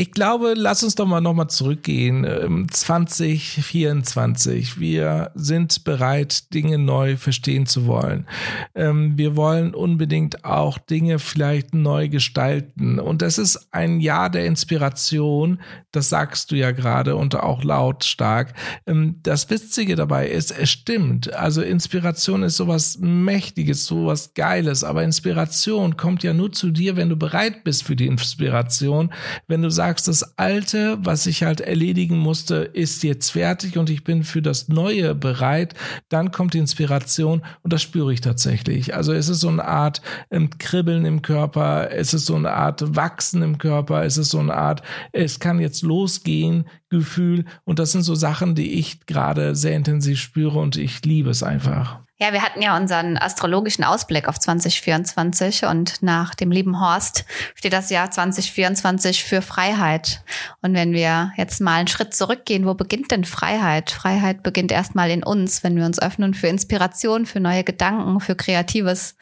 ich 0.00 0.12
glaube, 0.12 0.54
lass 0.56 0.82
uns 0.82 0.94
doch 0.94 1.04
mal 1.04 1.20
nochmal 1.20 1.50
zurückgehen. 1.50 2.24
2024. 2.70 4.76
Ähm, 4.76 4.80
wir 4.80 5.30
sind 5.34 5.84
bereit, 5.84 6.54
Dinge 6.54 6.78
neu 6.78 7.18
verstehen 7.18 7.66
zu 7.66 7.84
wollen. 7.84 8.26
Ähm, 8.74 9.18
wir 9.18 9.36
wollen 9.36 9.74
unbedingt 9.74 10.46
auch 10.46 10.78
Dinge 10.78 11.18
vielleicht 11.18 11.74
neu 11.74 12.08
gestalten. 12.08 12.98
Und 12.98 13.20
das 13.20 13.36
ist 13.36 13.68
ein 13.72 14.00
Jahr 14.00 14.30
der 14.30 14.46
Inspiration. 14.46 15.60
Das 15.92 16.08
sagst 16.08 16.50
du 16.50 16.56
ja 16.56 16.70
gerade 16.70 17.14
und 17.14 17.36
auch 17.36 17.62
lautstark. 17.62 18.54
Ähm, 18.86 19.16
das 19.22 19.50
Witzige 19.50 19.96
dabei 19.96 20.30
ist, 20.30 20.50
es 20.50 20.70
stimmt. 20.70 21.34
Also 21.34 21.60
Inspiration 21.60 22.42
ist 22.42 22.56
sowas 22.56 22.96
Mächtiges, 23.00 23.84
sowas 23.84 24.32
Geiles. 24.32 24.82
Aber 24.82 25.04
Inspiration 25.04 25.98
kommt 25.98 26.22
ja 26.22 26.32
nur 26.32 26.52
zu 26.52 26.70
dir, 26.70 26.96
wenn 26.96 27.10
du 27.10 27.16
bereit 27.16 27.64
bist 27.64 27.82
für 27.82 27.96
die 27.96 28.06
Inspiration. 28.06 29.12
Wenn 29.46 29.60
du 29.60 29.68
sagst, 29.68 29.89
sagst, 29.90 30.06
das 30.06 30.38
Alte, 30.38 30.98
was 31.02 31.26
ich 31.26 31.42
halt 31.42 31.60
erledigen 31.60 32.16
musste, 32.16 32.58
ist 32.58 33.02
jetzt 33.02 33.30
fertig 33.30 33.76
und 33.76 33.90
ich 33.90 34.04
bin 34.04 34.22
für 34.22 34.40
das 34.40 34.68
Neue 34.68 35.16
bereit, 35.16 35.74
dann 36.08 36.30
kommt 36.30 36.54
die 36.54 36.58
Inspiration 36.58 37.42
und 37.62 37.72
das 37.72 37.82
spüre 37.82 38.12
ich 38.12 38.20
tatsächlich. 38.20 38.94
Also 38.94 39.12
es 39.12 39.28
ist 39.28 39.40
so 39.40 39.48
eine 39.48 39.64
Art 39.64 40.00
ähm, 40.30 40.48
Kribbeln 40.58 41.04
im 41.04 41.22
Körper, 41.22 41.90
es 41.90 42.14
ist 42.14 42.26
so 42.26 42.36
eine 42.36 42.52
Art 42.52 42.94
Wachsen 42.94 43.42
im 43.42 43.58
Körper, 43.58 44.04
es 44.04 44.16
ist 44.16 44.30
so 44.30 44.38
eine 44.38 44.54
Art, 44.54 44.82
es 45.10 45.40
kann 45.40 45.58
jetzt 45.58 45.82
losgehen, 45.82 46.66
Gefühl 46.88 47.44
und 47.64 47.80
das 47.80 47.90
sind 47.90 48.02
so 48.02 48.14
Sachen, 48.14 48.54
die 48.54 48.74
ich 48.74 49.06
gerade 49.06 49.56
sehr 49.56 49.74
intensiv 49.74 50.20
spüre 50.20 50.60
und 50.60 50.76
ich 50.76 51.04
liebe 51.04 51.30
es 51.30 51.42
einfach. 51.42 52.00
Ja, 52.22 52.34
wir 52.34 52.42
hatten 52.42 52.60
ja 52.60 52.76
unseren 52.76 53.16
astrologischen 53.16 53.82
Ausblick 53.82 54.28
auf 54.28 54.38
2024 54.38 55.64
und 55.64 56.02
nach 56.02 56.34
dem 56.34 56.50
lieben 56.50 56.78
Horst 56.78 57.24
steht 57.54 57.72
das 57.72 57.88
Jahr 57.88 58.10
2024 58.10 59.24
für 59.24 59.40
Freiheit. 59.40 60.22
Und 60.60 60.74
wenn 60.74 60.92
wir 60.92 61.32
jetzt 61.38 61.62
mal 61.62 61.76
einen 61.76 61.88
Schritt 61.88 62.12
zurückgehen, 62.12 62.66
wo 62.66 62.74
beginnt 62.74 63.10
denn 63.10 63.24
Freiheit? 63.24 63.90
Freiheit 63.90 64.42
beginnt 64.42 64.70
erstmal 64.70 65.10
in 65.10 65.24
uns, 65.24 65.64
wenn 65.64 65.76
wir 65.76 65.86
uns 65.86 65.98
öffnen 65.98 66.34
für 66.34 66.48
Inspiration, 66.48 67.24
für 67.24 67.40
neue 67.40 67.64
Gedanken, 67.64 68.20
für 68.20 68.34
Kreatives. 68.34 69.16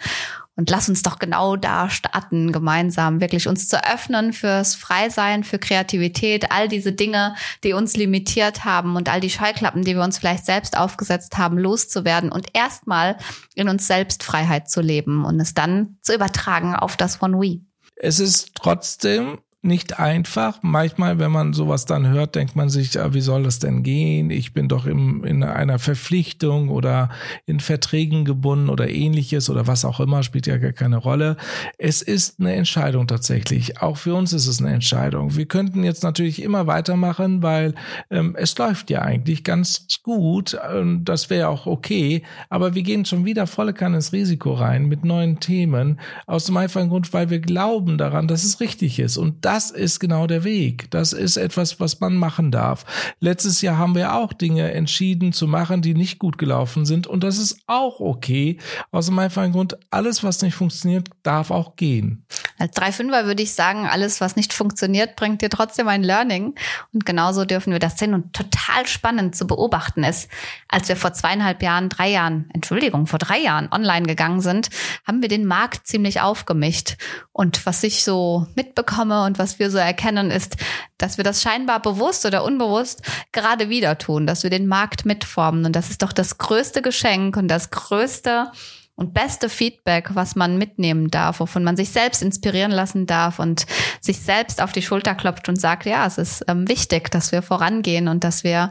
Und 0.59 0.71
lass 0.71 0.88
uns 0.88 1.03
doch 1.03 1.21
genau 1.21 1.55
da 1.55 1.88
starten, 1.88 2.51
gemeinsam 2.51 3.21
wirklich 3.21 3.47
uns 3.47 3.68
zu 3.68 3.81
öffnen 3.85 4.33
fürs 4.33 4.75
Freisein, 4.75 5.44
für 5.44 5.61
Kreativität, 5.61 6.51
all 6.51 6.66
diese 6.66 6.90
Dinge, 6.90 7.37
die 7.62 7.75
uns 7.75 7.97
limitiert 7.97 8.64
haben 8.64 8.97
und 8.97 9.09
all 9.09 9.21
die 9.21 9.31
Schallklappen, 9.31 9.85
die 9.85 9.94
wir 9.94 10.03
uns 10.03 10.18
vielleicht 10.18 10.44
selbst 10.44 10.77
aufgesetzt 10.77 11.38
haben, 11.38 11.59
loszuwerden 11.59 12.33
und 12.33 12.49
erstmal 12.55 13.18
in 13.55 13.68
uns 13.68 13.87
selbst 13.87 14.25
Freiheit 14.25 14.68
zu 14.68 14.81
leben 14.81 15.25
und 15.25 15.38
es 15.38 15.55
dann 15.55 15.97
zu 16.03 16.12
übertragen 16.12 16.75
auf 16.75 16.97
das 16.97 17.23
One 17.23 17.38
We. 17.38 17.61
Es 17.94 18.18
ist 18.18 18.51
trotzdem 18.57 19.38
nicht 19.61 19.99
einfach. 19.99 20.61
Manchmal, 20.62 21.18
wenn 21.18 21.33
man 21.33 21.53
sowas 21.53 21.85
dann 21.85 22.07
hört, 22.07 22.37
denkt 22.37 22.55
man 22.55 22.68
sich, 22.68 22.99
ah, 23.01 23.12
wie 23.12 23.21
soll 23.21 23.42
das 23.42 23.59
denn 23.59 23.83
gehen? 23.83 24.31
Ich 24.31 24.53
bin 24.53 24.68
doch 24.68 24.87
im, 24.87 25.25
in 25.25 25.42
einer 25.42 25.81
Verpflichtung 25.81 26.68
oder 26.68 27.11
in 27.44 27.59
Verträgen 27.59 28.25
gebunden 28.25 28.68
oder 28.68 28.88
ähnliches 28.88 29.51
oder 29.51 29.66
was 29.66 29.85
auch 29.85 29.99
immer, 29.99 30.23
spielt 30.23 30.47
ja 30.47 30.59
gar 30.59 30.73
keine 30.73 30.99
Rolle. 30.99 31.37
Es 31.77 32.03
ist 32.03 32.38
eine 32.38 32.55
Entscheidung 32.55 33.09
tatsächlich. 33.09 33.83
Auch 33.83 33.97
für 33.97 34.14
uns 34.14 34.33
ist 34.33 34.47
es 34.47 34.61
eine 34.61 34.73
Entscheidung. 34.73 35.35
Wir 35.35 35.47
könnten 35.47 35.83
jetzt 35.83 36.05
natürlich 36.05 36.40
immer 36.40 36.68
weitermachen, 36.68 37.42
weil 37.42 37.75
ähm, 38.11 38.37
es 38.38 38.57
läuft 38.59 38.90
ja 38.90 39.03
eigentlich 39.03 39.42
ganz 39.42 39.88
gut. 40.05 40.57
Ähm, 40.73 41.05
das 41.05 41.31
wäre 41.31 41.49
auch 41.49 41.66
okay. 41.66 42.23
Aber 42.49 42.77
wir 42.77 42.85
gehen 42.85 43.05
schon 43.05 43.25
wieder 43.25 43.49
volle 43.49 43.75
Kanne 43.75 43.97
ins 43.97 44.12
Risiko 44.12 44.53
rein 44.53 44.87
mit 44.87 45.05
neuen 45.05 45.40
Themen. 45.40 45.99
Aus 46.29 46.44
dem 46.44 46.57
einfachen 46.57 46.90
Grund, 46.90 47.12
weil 47.12 47.29
wir 47.29 47.40
glauben 47.40 47.99
daran, 47.99 48.29
dass 48.29 48.44
es 48.44 48.61
richtig 48.61 49.01
ist. 49.01 49.16
Und 49.16 49.48
das 49.49 49.71
ist 49.71 49.99
genau 49.99 50.27
der 50.27 50.45
Weg. 50.45 50.91
Das 50.91 51.15
ist 51.15 51.39
etwas, 51.39 51.81
was 51.81 52.01
man 52.01 52.17
machen 52.17 52.51
darf. 52.51 52.85
Letztes 53.19 53.63
Jahr 53.63 53.79
haben 53.79 53.95
wir 53.95 54.15
auch 54.15 54.35
Dinge 54.35 54.73
entschieden 54.73 55.33
zu 55.33 55.47
machen, 55.47 55.81
die 55.81 55.95
nicht 55.95 56.19
gut 56.19 56.37
gelaufen 56.37 56.85
sind. 56.85 57.07
Und 57.07 57.25
das 57.25 57.39
ist 57.39 57.59
auch 57.67 57.99
okay. 57.99 58.59
Aus 58.91 59.07
dem 59.07 59.19
einfachen 59.19 59.53
Grund, 59.53 59.79
alles, 59.91 60.23
was 60.23 60.43
nicht 60.43 60.55
funktioniert, 60.55 61.09
darf 61.23 61.51
auch 61.51 61.77
gehen. 61.77 62.27
Als 62.59 62.77
3-5er 62.77 63.27
würde 63.27 63.42
ich 63.42 63.55
sagen, 63.55 63.87
alles, 63.87 64.21
was 64.21 64.37
nicht 64.37 64.53
funktioniert, 64.53 65.16
bringt 65.16 65.42
dir 65.42 65.51
trotzdem 65.51 65.88
ein 65.88 66.03
Learning. 66.03 66.55
Und 66.92 67.07
genauso 67.07 67.44
dürfen 67.44 67.73
wir 67.73 67.79
das 67.79 67.99
sehen. 67.99 68.14
Und 68.14 68.33
total 68.33 68.87
spannend 68.87 69.37
zu 69.37 69.47
beobachten 69.47 70.05
ist, 70.05 70.29
als 70.68 70.88
wir 70.88 70.97
vor 70.97 71.12
zweieinhalb 71.12 71.62
Jahren, 71.62 71.88
drei 71.88 72.09
Jahren, 72.09 72.51
Entschuldigung, 72.53 73.07
vor 73.07 73.18
drei 73.18 73.38
Jahren 73.38 73.68
online 73.71 74.07
gegangen 74.07 74.40
sind, 74.40 74.71
haben 75.07 75.23
wir 75.23 75.29
den 75.29 75.47
Markt 75.47 75.87
ziemlich 75.87 76.21
aufgemischt. 76.21 76.97
Und 77.33 77.64
was 77.66 77.83
ich 77.83 78.05
so 78.05 78.47
mitbekomme 78.57 79.25
und 79.25 79.38
was 79.38 79.59
wir 79.59 79.71
so 79.71 79.79
erkennen, 79.79 80.31
ist, 80.31 80.57
dass 80.99 81.16
wir 81.16 81.25
das 81.25 81.40
scheinbar 81.42 81.81
bewusst 81.81 82.27
oder 82.27 82.44
unbewusst 82.44 83.03
gerade 83.33 83.68
wieder 83.68 83.99
tun, 83.99 84.27
dass 84.27 84.42
wir 84.42 84.51
den 84.51 84.66
Markt 84.66 85.07
mitformen. 85.07 85.64
Und 85.64 85.77
das 85.77 85.90
ist 85.90 86.03
doch 86.03 86.12
das 86.12 86.38
größte 86.38 86.83
Geschenk 86.83 87.37
und 87.37 87.49
das 87.49 87.71
größte 87.71 88.51
und 88.99 89.15
beste 89.15 89.49
Feedback, 89.49 90.11
was 90.15 90.35
man 90.35 90.59
mitnehmen 90.59 91.09
darf, 91.09 91.39
wovon 91.39 91.63
man 91.63 91.77
sich 91.77 91.91
selbst 91.91 92.21
inspirieren 92.21 92.73
lassen 92.73 93.07
darf 93.07 93.39
und 93.39 93.65
sich 94.01 94.19
selbst 94.19 94.61
auf 94.61 94.73
die 94.73 94.83
Schulter 94.83 95.15
klopft 95.15 95.49
und 95.49 95.59
sagt, 95.59 95.87
ja, 95.87 96.05
es 96.05 96.19
ist 96.19 96.45
ähm, 96.49 96.69
wichtig, 96.69 97.09
dass 97.13 97.31
wir 97.31 97.43
vorangehen 97.43 98.09
und 98.09 98.25
dass 98.25 98.43
wir 98.43 98.71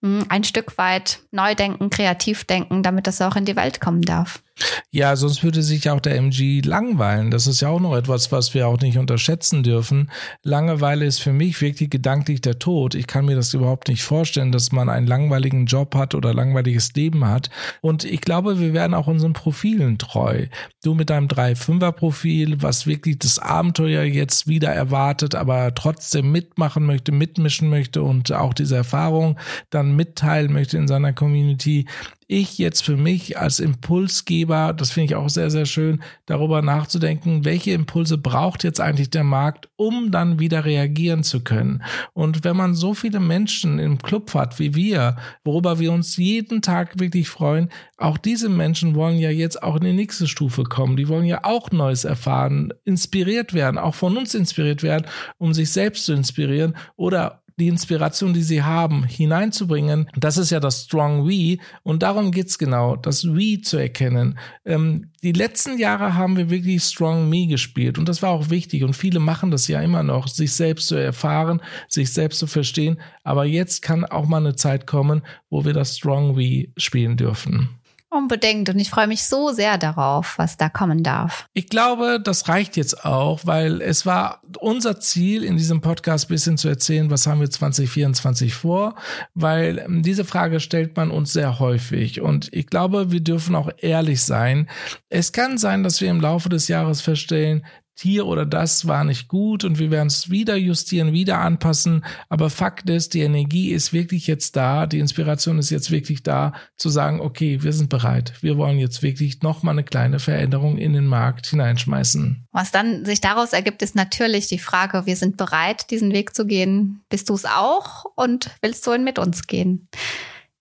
mh, 0.00 0.20
hm, 0.20 0.26
ein 0.30 0.44
Stück 0.44 0.78
weit 0.78 1.20
neu 1.32 1.54
denken, 1.54 1.90
kreativ 1.90 2.44
denken, 2.44 2.82
damit 2.82 3.06
das 3.06 3.20
auch 3.20 3.36
in 3.36 3.44
die 3.44 3.56
Welt 3.56 3.78
kommen 3.78 4.00
darf. 4.00 4.42
Ja, 4.90 5.16
sonst 5.16 5.42
würde 5.44 5.62
sich 5.62 5.88
auch 5.90 6.00
der 6.00 6.16
MG 6.16 6.60
langweilen. 6.64 7.30
Das 7.30 7.46
ist 7.46 7.60
ja 7.60 7.68
auch 7.68 7.80
noch 7.80 7.96
etwas, 7.96 8.32
was 8.32 8.54
wir 8.54 8.66
auch 8.68 8.80
nicht 8.80 8.98
unterschätzen 8.98 9.62
dürfen. 9.62 10.10
Langeweile 10.42 11.04
ist 11.04 11.20
für 11.20 11.32
mich 11.32 11.60
wirklich 11.60 11.90
gedanklich 11.90 12.40
der 12.40 12.58
Tod. 12.58 12.94
Ich 12.94 13.06
kann 13.06 13.26
mir 13.26 13.36
das 13.36 13.54
überhaupt 13.54 13.88
nicht 13.88 14.02
vorstellen, 14.02 14.52
dass 14.52 14.72
man 14.72 14.88
einen 14.88 15.06
langweiligen 15.06 15.66
Job 15.66 15.94
hat 15.94 16.14
oder 16.14 16.34
langweiliges 16.34 16.92
Leben 16.94 17.26
hat. 17.26 17.50
Und 17.80 18.04
ich 18.04 18.20
glaube, 18.20 18.60
wir 18.60 18.72
werden 18.72 18.94
auch 18.94 19.06
unseren 19.06 19.32
Profilen 19.32 19.98
treu. 19.98 20.46
Du 20.82 20.94
mit 20.94 21.10
deinem 21.10 21.28
3-5er-Profil, 21.28 22.62
was 22.62 22.86
wirklich 22.86 23.18
das 23.18 23.38
Abenteuer 23.38 24.04
jetzt 24.04 24.46
wieder 24.46 24.72
erwartet, 24.72 25.34
aber 25.34 25.74
trotzdem 25.74 26.32
mitmachen 26.32 26.86
möchte, 26.86 27.12
mitmischen 27.12 27.68
möchte 27.68 28.02
und 28.02 28.32
auch 28.32 28.54
diese 28.54 28.76
Erfahrung 28.76 29.38
dann 29.70 29.94
mitteilen 29.96 30.52
möchte 30.52 30.78
in 30.78 30.88
seiner 30.88 31.12
Community 31.12 31.86
ich 32.28 32.58
jetzt 32.58 32.84
für 32.84 32.96
mich 32.96 33.38
als 33.38 33.58
Impulsgeber, 33.58 34.74
das 34.74 34.90
finde 34.90 35.06
ich 35.06 35.14
auch 35.14 35.30
sehr, 35.30 35.50
sehr 35.50 35.64
schön, 35.64 36.02
darüber 36.26 36.60
nachzudenken, 36.60 37.46
welche 37.46 37.72
Impulse 37.72 38.18
braucht 38.18 38.64
jetzt 38.64 38.80
eigentlich 38.80 39.08
der 39.08 39.24
Markt, 39.24 39.70
um 39.76 40.10
dann 40.10 40.38
wieder 40.38 40.66
reagieren 40.66 41.22
zu 41.22 41.40
können. 41.40 41.82
Und 42.12 42.44
wenn 42.44 42.54
man 42.54 42.74
so 42.74 42.92
viele 42.92 43.18
Menschen 43.18 43.78
im 43.78 43.98
Club 43.98 44.34
hat 44.34 44.58
wie 44.58 44.74
wir, 44.74 45.16
worüber 45.42 45.78
wir 45.78 45.90
uns 45.90 46.18
jeden 46.18 46.60
Tag 46.60 47.00
wirklich 47.00 47.30
freuen, 47.30 47.70
auch 47.96 48.18
diese 48.18 48.50
Menschen 48.50 48.94
wollen 48.94 49.18
ja 49.18 49.30
jetzt 49.30 49.62
auch 49.62 49.76
in 49.76 49.84
die 49.84 49.92
nächste 49.94 50.28
Stufe 50.28 50.64
kommen. 50.64 50.98
Die 50.98 51.08
wollen 51.08 51.24
ja 51.24 51.44
auch 51.44 51.70
Neues 51.70 52.04
erfahren, 52.04 52.74
inspiriert 52.84 53.54
werden, 53.54 53.78
auch 53.78 53.94
von 53.94 54.18
uns 54.18 54.34
inspiriert 54.34 54.82
werden, 54.82 55.06
um 55.38 55.54
sich 55.54 55.70
selbst 55.70 56.04
zu 56.04 56.12
inspirieren 56.12 56.76
oder 56.96 57.42
die 57.58 57.68
Inspiration, 57.68 58.32
die 58.32 58.42
sie 58.42 58.62
haben, 58.62 59.04
hineinzubringen. 59.04 60.08
Das 60.16 60.36
ist 60.36 60.50
ja 60.50 60.60
das 60.60 60.84
Strong 60.84 61.28
We 61.28 61.58
und 61.82 62.02
darum 62.02 62.30
geht's 62.30 62.58
genau, 62.58 62.96
das 62.96 63.24
We 63.24 63.60
zu 63.60 63.76
erkennen. 63.76 64.38
Ähm, 64.64 65.10
die 65.22 65.32
letzten 65.32 65.78
Jahre 65.78 66.14
haben 66.14 66.36
wir 66.36 66.50
wirklich 66.50 66.84
Strong 66.84 67.28
Me 67.28 67.46
gespielt 67.46 67.98
und 67.98 68.08
das 68.08 68.22
war 68.22 68.30
auch 68.30 68.50
wichtig 68.50 68.84
und 68.84 68.94
viele 68.94 69.18
machen 69.18 69.50
das 69.50 69.66
ja 69.68 69.80
immer 69.82 70.02
noch, 70.02 70.28
sich 70.28 70.52
selbst 70.52 70.88
zu 70.88 70.94
erfahren, 70.94 71.60
sich 71.88 72.12
selbst 72.12 72.38
zu 72.38 72.46
verstehen. 72.46 72.98
Aber 73.24 73.44
jetzt 73.44 73.82
kann 73.82 74.04
auch 74.04 74.26
mal 74.26 74.38
eine 74.38 74.54
Zeit 74.54 74.86
kommen, 74.86 75.22
wo 75.50 75.64
wir 75.64 75.72
das 75.72 75.96
Strong 75.96 76.36
We 76.36 76.68
spielen 76.76 77.16
dürfen. 77.16 77.70
Unbedingt. 78.10 78.70
Und 78.70 78.78
ich 78.78 78.88
freue 78.88 79.06
mich 79.06 79.24
so 79.24 79.52
sehr 79.52 79.76
darauf, 79.76 80.38
was 80.38 80.56
da 80.56 80.70
kommen 80.70 81.02
darf. 81.02 81.46
Ich 81.52 81.68
glaube, 81.68 82.18
das 82.22 82.48
reicht 82.48 82.76
jetzt 82.78 83.04
auch, 83.04 83.40
weil 83.44 83.82
es 83.82 84.06
war 84.06 84.40
unser 84.60 84.98
Ziel, 84.98 85.44
in 85.44 85.58
diesem 85.58 85.82
Podcast 85.82 86.26
ein 86.26 86.28
bisschen 86.28 86.56
zu 86.56 86.68
erzählen, 86.68 87.10
was 87.10 87.26
haben 87.26 87.40
wir 87.40 87.50
2024 87.50 88.54
vor, 88.54 88.94
weil 89.34 89.78
ähm, 89.78 90.02
diese 90.02 90.24
Frage 90.24 90.60
stellt 90.60 90.96
man 90.96 91.10
uns 91.10 91.34
sehr 91.34 91.58
häufig. 91.58 92.22
Und 92.22 92.48
ich 92.52 92.68
glaube, 92.68 93.12
wir 93.12 93.20
dürfen 93.20 93.54
auch 93.54 93.68
ehrlich 93.76 94.22
sein. 94.22 94.70
Es 95.10 95.32
kann 95.32 95.58
sein, 95.58 95.82
dass 95.82 96.00
wir 96.00 96.08
im 96.08 96.22
Laufe 96.22 96.48
des 96.48 96.68
Jahres 96.68 97.02
feststellen, 97.02 97.66
hier 98.00 98.26
oder 98.26 98.46
das 98.46 98.86
war 98.86 99.04
nicht 99.04 99.28
gut 99.28 99.64
und 99.64 99.78
wir 99.78 99.90
werden 99.90 100.08
es 100.08 100.30
wieder 100.30 100.56
justieren, 100.56 101.12
wieder 101.12 101.38
anpassen. 101.38 102.04
Aber 102.28 102.50
Fakt 102.50 102.88
ist, 102.90 103.14
die 103.14 103.20
Energie 103.20 103.70
ist 103.70 103.92
wirklich 103.92 104.26
jetzt 104.26 104.56
da, 104.56 104.86
die 104.86 104.98
Inspiration 104.98 105.58
ist 105.58 105.70
jetzt 105.70 105.90
wirklich 105.90 106.22
da, 106.22 106.52
zu 106.76 106.88
sagen, 106.88 107.20
okay, 107.20 107.62
wir 107.62 107.72
sind 107.72 107.88
bereit. 107.88 108.32
Wir 108.40 108.56
wollen 108.56 108.78
jetzt 108.78 109.02
wirklich 109.02 109.42
nochmal 109.42 109.72
eine 109.72 109.84
kleine 109.84 110.18
Veränderung 110.18 110.78
in 110.78 110.92
den 110.92 111.06
Markt 111.06 111.46
hineinschmeißen. 111.48 112.46
Was 112.52 112.70
dann 112.70 113.04
sich 113.04 113.20
daraus 113.20 113.52
ergibt, 113.52 113.82
ist 113.82 113.94
natürlich 113.94 114.46
die 114.46 114.58
Frage, 114.58 115.06
wir 115.06 115.16
sind 115.16 115.36
bereit, 115.36 115.90
diesen 115.90 116.12
Weg 116.12 116.34
zu 116.34 116.46
gehen. 116.46 117.02
Bist 117.08 117.28
du 117.28 117.34
es 117.34 117.44
auch 117.44 118.04
und 118.16 118.50
willst 118.62 118.86
du 118.86 118.92
ihn 118.92 119.04
mit 119.04 119.18
uns 119.18 119.46
gehen? 119.46 119.88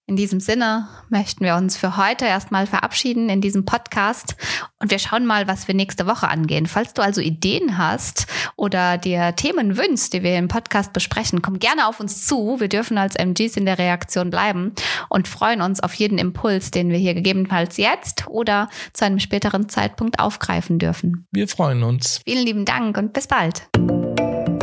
In 0.10 0.16
diesem 0.16 0.40
Sinne 0.40 0.88
möchten 1.10 1.44
wir 1.44 1.56
uns 1.56 1.76
für 1.76 1.98
heute 1.98 2.24
erstmal 2.24 2.66
verabschieden 2.66 3.28
in 3.28 3.42
diesem 3.42 3.66
Podcast 3.66 4.38
und 4.80 4.90
wir 4.90 5.00
schauen 5.00 5.26
mal, 5.26 5.50
was 5.50 5.68
wir 5.68 5.76
nächste 5.76 6.08
Woche 6.08 6.30
angehen. 6.30 6.66
Falls 6.66 6.94
du 6.94 7.02
also 7.02 7.20
Ideen 7.20 7.78
hast 7.78 8.26
oder 8.56 8.98
dir 8.98 9.36
Themen 9.36 9.76
wünschst, 9.78 10.14
die 10.14 10.24
wir 10.24 10.38
im 10.38 10.48
Podcast 10.48 10.94
besprechen, 10.94 11.42
komm 11.42 11.60
gerne 11.60 11.88
auf 11.88 12.00
uns 12.00 12.26
zu. 12.26 12.62
Wir 12.62 12.70
dürfen 12.70 12.98
als 12.98 13.16
MGs 13.16 13.58
in 13.58 13.66
der 13.66 13.80
Reaktion 13.80 14.30
bleiben 14.30 14.72
und 15.10 15.28
freuen 15.28 15.62
uns 15.62 15.82
auf 15.82 15.94
jeden 15.96 16.20
Impuls, 16.20 16.72
den 16.72 16.90
wir 16.90 16.98
hier 16.98 17.14
gegebenenfalls 17.14 17.76
jetzt 17.76 18.28
oder 18.28 18.70
zu 18.94 19.04
einem 19.04 19.20
späteren 19.20 19.68
Zeitpunkt 19.68 20.22
aufgreifen 20.22 20.80
dürfen. 20.80 21.28
Wir 21.34 21.50
freuen 21.50 21.84
uns. 21.84 22.22
Vielen 22.24 22.46
lieben 22.46 22.64
Dank 22.64 22.98
und 22.98 23.12
bis 23.12 23.28
bald. 23.28 23.68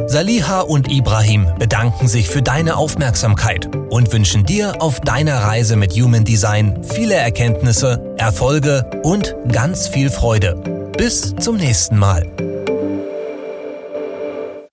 Saliha 0.06 0.60
und 0.60 0.90
Ibrahim 0.90 1.48
bedanken 1.58 2.08
sich 2.08 2.28
für 2.28 2.42
deine 2.42 2.76
Aufmerksamkeit 2.76 3.68
und 3.90 4.12
wünschen 4.12 4.44
dir 4.44 4.80
auf 4.80 5.00
deiner 5.00 5.38
Reise 5.38 5.76
mit 5.76 5.92
Human 5.92 6.24
Design 6.24 6.82
viele 6.82 7.14
Erkenntnisse, 7.14 8.14
Erfolge 8.18 8.90
und 9.02 9.34
ganz 9.50 9.88
viel 9.88 10.10
Freude. 10.10 10.90
Bis 10.96 11.34
zum 11.36 11.56
nächsten 11.56 11.98
Mal. 11.98 12.53